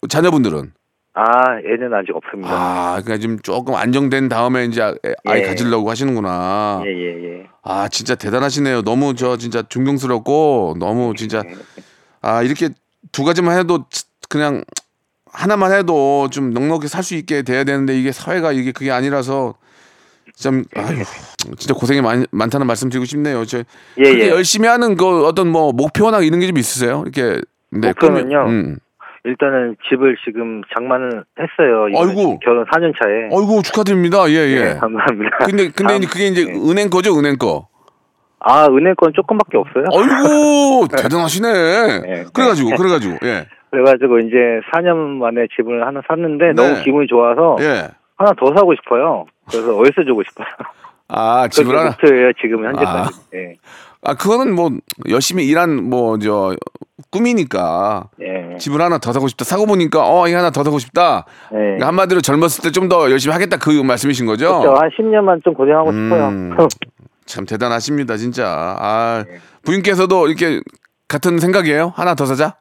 자녀분들은? 0.08 0.72
아, 1.20 1.58
애는 1.66 1.92
아직 1.94 2.16
없습니다. 2.16 2.50
아, 2.52 3.02
그러니까 3.04 3.18
좀 3.18 3.40
조금 3.40 3.74
안정된 3.74 4.30
다음에 4.30 4.66
이제 4.66 4.82
아- 4.84 4.94
아이 5.26 5.42
예. 5.42 5.46
가지려고 5.48 5.90
하시는구나. 5.90 6.82
예, 6.86 6.90
예, 6.92 7.24
예. 7.40 7.48
아, 7.64 7.88
진짜 7.88 8.14
대단하시네요. 8.16 8.84
너무 8.84 9.16
저 9.16 9.36
진짜 9.38 9.64
존경스럽고 9.64 10.76
너무 10.80 11.14
진짜 11.16 11.42
아, 12.22 12.44
이렇게 12.44 12.70
두 13.12 13.24
가지만 13.24 13.58
해도 13.58 13.86
치- 13.90 14.04
그냥 14.30 14.64
하나만 15.32 15.72
해도 15.72 16.28
좀 16.32 16.52
넉넉히 16.52 16.88
살 16.88 17.04
수 17.04 17.16
있게 17.16 17.42
돼야 17.42 17.64
되는데 17.64 17.98
이게 18.00 18.12
사회가 18.12 18.52
이게 18.52 18.72
그게 18.72 18.92
아니라서 18.92 19.56
좀 20.36 20.64
아유, 20.76 21.04
진짜 21.58 21.74
고생이 21.74 22.02
많, 22.02 22.26
많다는 22.32 22.68
말씀 22.68 22.90
드리고 22.90 23.06
싶네요. 23.06 23.44
저 23.46 23.60
예, 23.60 23.64
예. 24.04 24.30
열심히 24.30 24.68
하는 24.68 24.96
그 24.96 25.26
어떤 25.26 25.48
뭐 25.48 25.72
목표나 25.72 26.20
이런 26.20 26.40
게 26.40 26.48
좀 26.48 26.58
있으세요? 26.60 27.02
이렇게 27.06 27.42
네, 27.72 27.88
목표는요? 27.88 28.38
꿈이- 28.46 28.50
음. 28.50 28.78
일단은 29.28 29.76
집을 29.90 30.16
지금 30.26 30.62
장만을 30.74 31.24
했어요. 31.38 31.86
아이고. 31.96 32.40
결혼 32.40 32.66
4년 32.66 32.94
차에. 32.98 33.28
어이구 33.32 33.62
축하드립니다. 33.64 34.30
예, 34.30 34.36
예. 34.36 34.64
네, 34.64 34.74
감사합니다. 34.80 35.38
근데 35.46 35.70
근데 35.70 35.94
다음- 36.00 36.02
그게 36.10 36.28
이제 36.28 36.46
네. 36.46 36.54
은행 36.54 36.90
거죠, 36.90 37.18
은행 37.20 37.38
거. 37.38 37.68
아, 38.40 38.66
은행 38.68 38.96
건 38.96 39.12
조금밖에 39.14 39.58
없어요. 39.58 39.84
어이구 39.92 40.88
대단하시네. 40.96 42.00
네. 42.02 42.26
그래가지고 42.34 42.70
그래가지고 42.78 43.18
예. 43.28 43.46
그래가지고 43.72 44.20
이제 44.20 44.38
4년 44.74 44.96
만에 45.18 45.48
집을 45.58 45.86
하나 45.86 46.02
샀는데 46.08 46.46
네. 46.48 46.54
너무 46.54 46.82
기분이 46.84 47.08
좋아서 47.08 47.58
예. 47.60 47.90
하나 48.16 48.32
더 48.40 48.46
사고 48.56 48.74
싶어요. 48.76 49.26
그래서 49.52 49.76
어디서 49.76 50.04
주고 50.06 50.24
싶어요. 50.24 50.48
아 51.10 51.48
집을 51.50 51.78
하나. 51.78 51.90
목표예요 52.02 52.32
지금 52.42 52.66
현재까지. 52.66 53.20
예. 53.34 53.54
아 54.08 54.14
그거는 54.16 54.56
뭐 54.56 54.72
열심히 55.10 55.46
일한 55.48 55.90
뭐 55.90 56.18
저 56.20 56.56
꿈이니까 57.12 58.10
예. 58.22 58.58
집을 58.58 58.82
하나 58.82 58.98
더 58.98 59.14
사고 59.14 59.28
싶다. 59.28 59.46
사고 59.46 59.66
보니까 59.66 60.00
어 60.10 60.28
이거 60.28 60.38
하나 60.40 60.50
더 60.50 60.64
사고 60.64 60.80
싶다. 60.80 61.26
예. 61.52 61.56
그러니까 61.58 61.88
한마디로 61.88 62.22
젊었을 62.22 62.64
때 62.64 62.72
좀 62.72 62.90
더 62.90 63.10
열심히 63.12 63.34
하겠다 63.34 63.58
그 63.58 63.70
말씀이신 63.70 64.26
거죠? 64.26 64.60
그렇죠. 64.62 64.80
한 64.82 64.90
10년만 64.90 65.44
좀 65.44 65.54
고생하고 65.54 65.90
음. 65.92 66.52
싶어요. 66.56 66.68
참 67.26 67.46
대단하십니다 67.46 68.18
진짜. 68.18 68.76
아 68.80 69.24
네. 69.28 69.38
부인께서도 69.64 70.28
이렇게 70.28 70.62
같은 71.08 71.38
생각이에요? 71.40 71.94
하나 71.96 72.16
더 72.16 72.26
사자? 72.26 72.56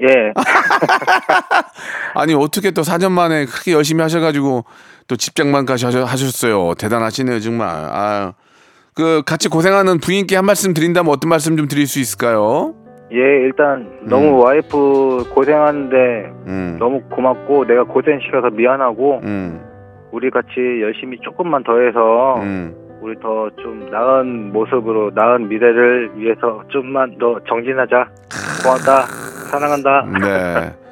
예. 0.00 0.06
아니 2.14 2.34
어떻게 2.34 2.70
또 2.70 2.82
4년 2.82 3.10
만에 3.12 3.46
그렇게 3.46 3.72
열심히 3.72 4.02
하셔가지고 4.02 4.64
또 5.06 5.16
집장만까지 5.16 5.84
하셔- 5.86 6.04
하셨어요. 6.04 6.74
대단하시네요 6.74 7.40
정말. 7.40 7.68
아, 7.68 8.32
그 8.98 9.22
같이 9.24 9.48
고생하는 9.48 9.98
부인께 10.00 10.34
한 10.34 10.44
말씀 10.44 10.74
드린다면 10.74 11.12
어떤 11.12 11.28
말씀 11.28 11.56
좀 11.56 11.68
드릴 11.68 11.86
수 11.86 12.00
있을까요? 12.00 12.74
예, 13.12 13.16
일단 13.16 13.88
너무 14.02 14.42
와이프 14.42 15.30
고생하는데 15.32 15.96
음, 16.48 16.76
너무 16.80 17.00
고맙고 17.08 17.64
내가 17.66 17.84
고생 17.84 18.18
시켜서 18.18 18.50
미안하고 18.50 19.20
음, 19.22 19.60
우리 20.10 20.28
같이 20.30 20.50
열심히 20.82 21.16
조금만 21.22 21.62
더 21.62 21.78
해서 21.78 22.40
음. 22.42 22.74
우리 23.00 23.14
더 23.20 23.48
좀 23.62 23.88
나은 23.92 24.52
모습으로 24.52 25.12
나은 25.14 25.48
미래를 25.48 26.10
위해서 26.16 26.60
좀만 26.68 27.18
더 27.20 27.38
정진하자. 27.48 28.08
고맙다. 28.64 29.02
사랑한다. 29.52 30.06
네. 30.20 30.74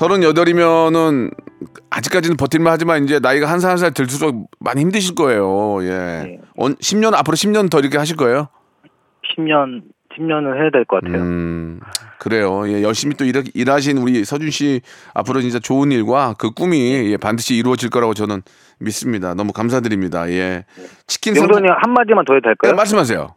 서른여덟이면은 0.00 1.30
아직까지는 1.90 2.38
버틸만 2.38 2.72
하지만 2.72 3.04
이제 3.04 3.18
나이가 3.20 3.46
한 3.50 3.58
살 3.60 3.70
한 3.72 3.76
살 3.78 3.92
들수록 3.92 4.48
많이 4.58 4.80
힘드실 4.80 5.14
거예요. 5.14 5.78
예. 5.82 5.88
네. 6.24 6.40
언 6.56 6.74
10년 6.76 7.12
앞으로 7.14 7.34
10년 7.34 7.70
더 7.70 7.80
이렇게 7.80 7.98
하실 7.98 8.16
거예요? 8.16 8.48
10년 9.36 9.82
10년은 10.16 10.56
해야 10.56 10.70
될 10.70 10.86
것 10.86 11.02
같아요. 11.04 11.20
음, 11.20 11.80
그래요. 12.18 12.62
예, 12.66 12.82
열심히 12.82 13.14
또 13.14 13.24
일, 13.26 13.44
일하신 13.54 13.98
우리 13.98 14.24
서준 14.24 14.50
씨 14.50 14.80
앞으로 15.12 15.42
진짜 15.42 15.58
좋은 15.58 15.92
일과 15.92 16.34
그 16.38 16.50
꿈이 16.50 17.12
예, 17.12 17.16
반드시 17.18 17.54
이루어질 17.56 17.90
거라고 17.90 18.14
저는 18.14 18.40
믿습니다. 18.80 19.34
너무 19.34 19.52
감사드립니다. 19.52 20.30
예. 20.30 20.64
치킨 21.08 21.36
용돈이 21.36 21.68
한마디만 21.68 22.24
더 22.24 22.34
해도 22.34 22.48
네, 22.48 22.54
될까요? 22.54 22.74
말씀하세요. 22.74 23.34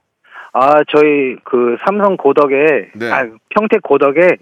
아, 0.53 0.69
저희 0.87 1.35
그 1.43 1.75
삼성 1.85 2.15
고덕에 2.15 2.55
네. 2.95 3.11
아, 3.11 3.25
평택 3.49 3.81
고덕에 3.83 4.37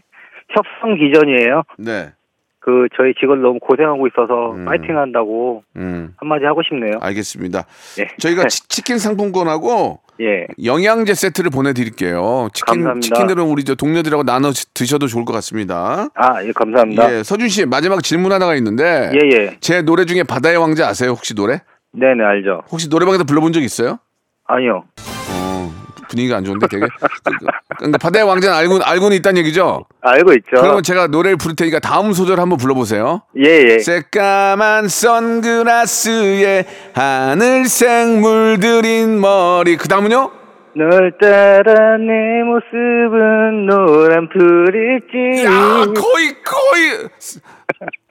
협성 0.53 0.95
기전이에요. 0.95 1.63
네. 1.77 2.11
그 2.59 2.87
저희 2.95 3.13
직원 3.19 3.41
너무 3.41 3.57
고생하고 3.59 4.05
있어서 4.07 4.51
음. 4.51 4.65
파이팅 4.65 4.95
한다고 4.97 5.63
음. 5.77 6.13
한마디 6.17 6.45
하고 6.45 6.61
싶네요. 6.61 6.99
알겠습니다. 7.01 7.65
예. 7.99 8.07
저희가 8.19 8.47
치, 8.49 8.67
치킨 8.69 8.99
상품권하고 8.99 9.99
예. 10.21 10.45
영양제 10.63 11.15
세트를 11.15 11.49
보내드릴게요. 11.49 12.49
치킨 12.53 12.75
감사합니다. 12.75 13.15
치킨들은 13.15 13.43
우리 13.45 13.63
저 13.63 13.73
동료들하고 13.73 14.23
나눠 14.23 14.51
드셔도 14.75 15.07
좋을 15.07 15.25
것 15.25 15.33
같습니다. 15.33 16.09
아, 16.13 16.43
예, 16.43 16.51
감사합니다. 16.51 17.11
예, 17.17 17.23
서준 17.23 17.49
씨 17.49 17.65
마지막 17.65 18.03
질문 18.03 18.31
하나가 18.31 18.53
있는데 18.55 19.11
예, 19.15 19.29
예. 19.35 19.57
제 19.59 19.81
노래 19.81 20.05
중에 20.05 20.21
바다의 20.21 20.57
왕자 20.57 20.87
아세요? 20.87 21.11
혹시 21.11 21.33
노래? 21.33 21.61
네, 21.93 22.13
네, 22.13 22.23
알죠. 22.23 22.61
혹시 22.71 22.89
노래방에서 22.89 23.23
불러본 23.23 23.53
적 23.53 23.63
있어요? 23.63 23.97
아니요. 24.45 24.83
어, 26.11 26.21
분위기가 26.21 26.37
안 26.37 26.43
좋은데 26.43 26.67
되게. 26.69 26.85
그러니까 27.77 27.97
바다의 27.97 28.25
왕자는 28.25 28.55
알고 28.55 28.79
알고는 28.83 29.17
있다는 29.17 29.39
얘기죠. 29.39 29.85
알고 30.01 30.33
있죠. 30.33 30.61
그러면 30.61 30.83
제가 30.83 31.07
노래를 31.07 31.37
부를 31.37 31.55
테니까 31.55 31.79
다음 31.79 32.11
소절 32.13 32.39
한번 32.39 32.57
불러보세요. 32.57 33.23
예, 33.37 33.49
예. 33.49 33.79
새까만 33.79 34.87
선글라스에 34.87 36.65
하늘색 36.93 38.19
물들인 38.19 39.19
머리. 39.21 39.77
그 39.77 39.87
다음은요? 39.87 40.31
널 40.73 41.11
따라 41.19 41.97
내 41.97 42.43
모습은 42.45 43.65
노란 43.67 44.29
불일지. 44.29 45.43
야 45.45 45.51
거의 45.85 46.35
거의 46.43 47.09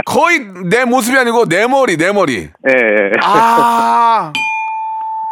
거의 0.05 0.41
내 0.69 0.85
모습이 0.85 1.17
아니고 1.17 1.47
내 1.47 1.67
머리 1.67 1.97
내 1.97 2.13
머리. 2.13 2.35
예, 2.37 2.73
예. 2.73 3.11
아. 3.23 4.33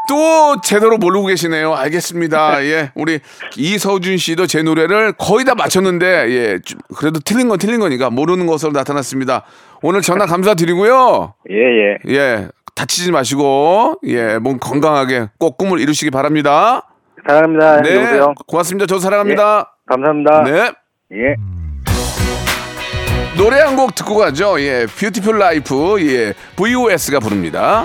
또 0.09 0.61
제대로 0.62 0.97
모르고 0.99 1.27
계시네요. 1.27 1.75
알겠습니다. 1.75 2.64
예. 2.64 2.90
우리 2.94 3.21
이서준 3.57 4.16
씨도 4.16 4.47
제 4.47 4.62
노래를 4.62 5.12
거의 5.12 5.44
다 5.44 5.55
맞췄는데, 5.55 6.07
예. 6.31 6.59
좀 6.64 6.79
그래도 6.97 7.21
틀린 7.21 7.49
건 7.49 7.59
틀린 7.59 7.79
거니까 7.81 8.11
모르는 8.11 8.47
것으로 8.47 8.73
나타났습니다. 8.73 9.44
오늘 9.83 10.01
전화 10.01 10.27
감사드리고요. 10.27 11.35
예, 11.51 11.57
예. 11.57 11.99
예. 12.14 12.49
다치지 12.75 13.12
마시고, 13.12 13.97
예. 14.07 14.38
몸 14.38 14.59
건강하게 14.59 15.29
꼭 15.38 15.59
꿈을 15.59 15.79
이루시기 15.81 16.11
바랍니다. 16.11 16.88
사랑합니다. 17.27 17.83
네. 17.83 17.94
여보세요. 17.97 18.35
고맙습니다. 18.47 18.87
저 18.87 18.99
사랑합니다. 18.99 19.75
감사합니다. 19.87 20.42
네. 20.44 20.73
예. 21.12 21.35
노래 23.37 23.61
한 23.61 23.77
곡 23.77 23.94
듣고 23.94 24.16
가죠. 24.16 24.61
예. 24.61 24.87
Beautiful 24.87 25.38
Life, 25.38 25.96
예. 26.01 26.35
VOS가 26.57 27.21
부릅니다. 27.21 27.85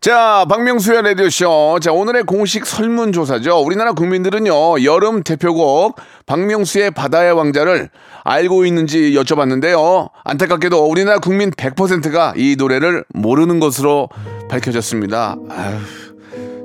자, 0.00 0.46
박명수의 0.48 1.02
라디오쇼. 1.02 1.80
자, 1.82 1.90
오늘의 1.90 2.22
공식 2.22 2.66
설문조사죠. 2.66 3.58
우리나라 3.58 3.94
국민들은요, 3.94 4.84
여름 4.84 5.24
대표곡 5.24 5.96
박명수의 6.24 6.92
바다의 6.92 7.32
왕자를 7.32 7.90
알고 8.22 8.64
있는지 8.64 9.14
여쭤봤는데요. 9.14 10.10
안타깝게도 10.22 10.86
우리나라 10.86 11.18
국민 11.18 11.50
100%가 11.50 12.32
이 12.36 12.54
노래를 12.56 13.04
모르는 13.12 13.58
것으로 13.58 14.08
밝혀졌습니다. 14.48 15.36
아휴. 15.50 16.07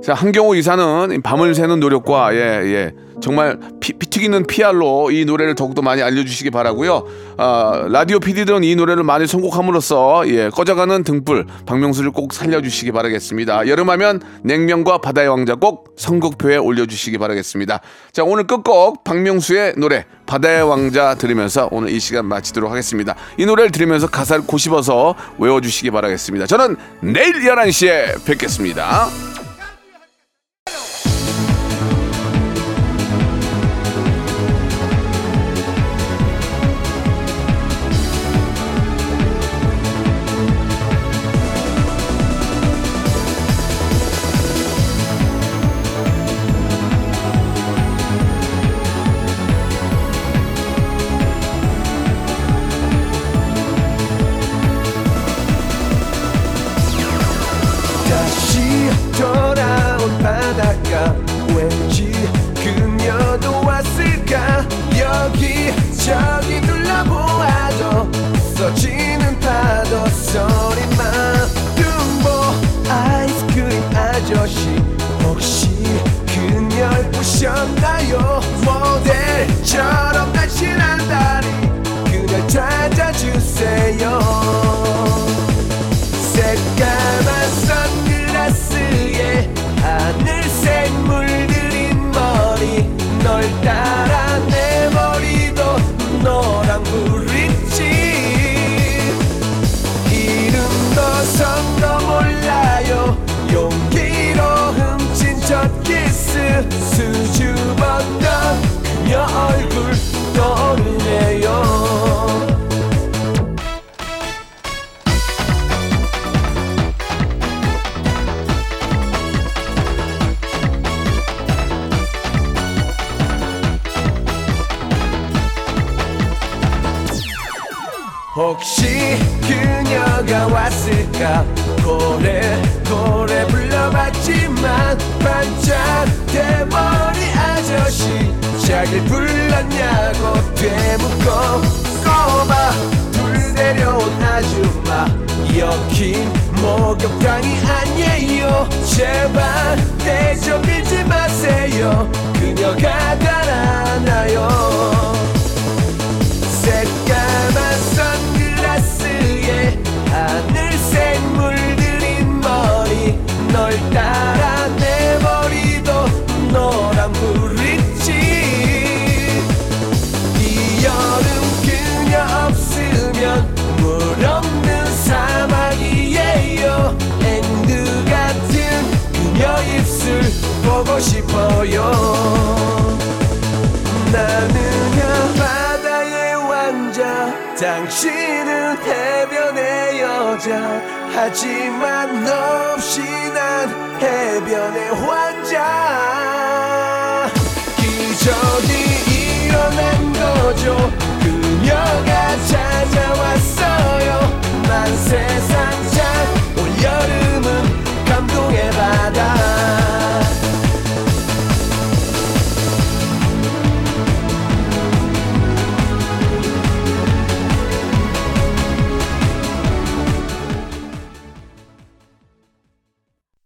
자, 0.03 0.13
한경호 0.13 0.55
이사는 0.55 1.21
밤을 1.23 1.55
새는 1.55 1.79
노력과, 1.79 2.35
예, 2.35 2.39
예. 2.39 2.91
정말 3.21 3.57
피, 3.79 3.93
피 3.93 4.07
튀기는 4.07 4.45
피알로 4.47 5.11
이 5.11 5.23
노래를 5.23 5.55
더욱더 5.55 5.81
많이 5.81 6.01
알려주시기 6.01 6.49
바라고요 6.49 7.05
아, 7.37 7.85
라디오 7.89 8.19
PD들은 8.19 8.65
이 8.65 8.75
노래를 8.75 9.03
많이 9.03 9.27
선곡함으로써, 9.27 10.27
예, 10.27 10.49
꺼져가는 10.49 11.03
등불, 11.05 11.45
박명수를 11.65 12.11
꼭 12.11 12.33
살려주시기 12.33 12.91
바라겠습니다. 12.91 13.69
여름하면 13.69 14.21
냉면과 14.43 14.97
바다의 14.97 15.29
왕자 15.29 15.55
꼭 15.55 15.95
선곡표에 15.95 16.57
올려주시기 16.57 17.17
바라겠습니다. 17.17 17.79
자, 18.11 18.23
오늘 18.25 18.45
끝곡 18.45 19.05
박명수의 19.05 19.75
노래, 19.77 20.05
바다의 20.25 20.67
왕자 20.67 21.15
들으면서 21.15 21.69
오늘 21.71 21.89
이 21.91 21.99
시간 22.01 22.25
마치도록 22.25 22.69
하겠습니다. 22.69 23.15
이 23.37 23.45
노래를 23.45 23.71
들으면서 23.71 24.07
가사를 24.07 24.45
고집어서 24.45 25.15
외워주시기 25.37 25.91
바라겠습니다. 25.91 26.45
저는 26.45 26.75
내일 27.01 27.35
11시에 27.35 28.25
뵙겠습니다. 28.25 29.07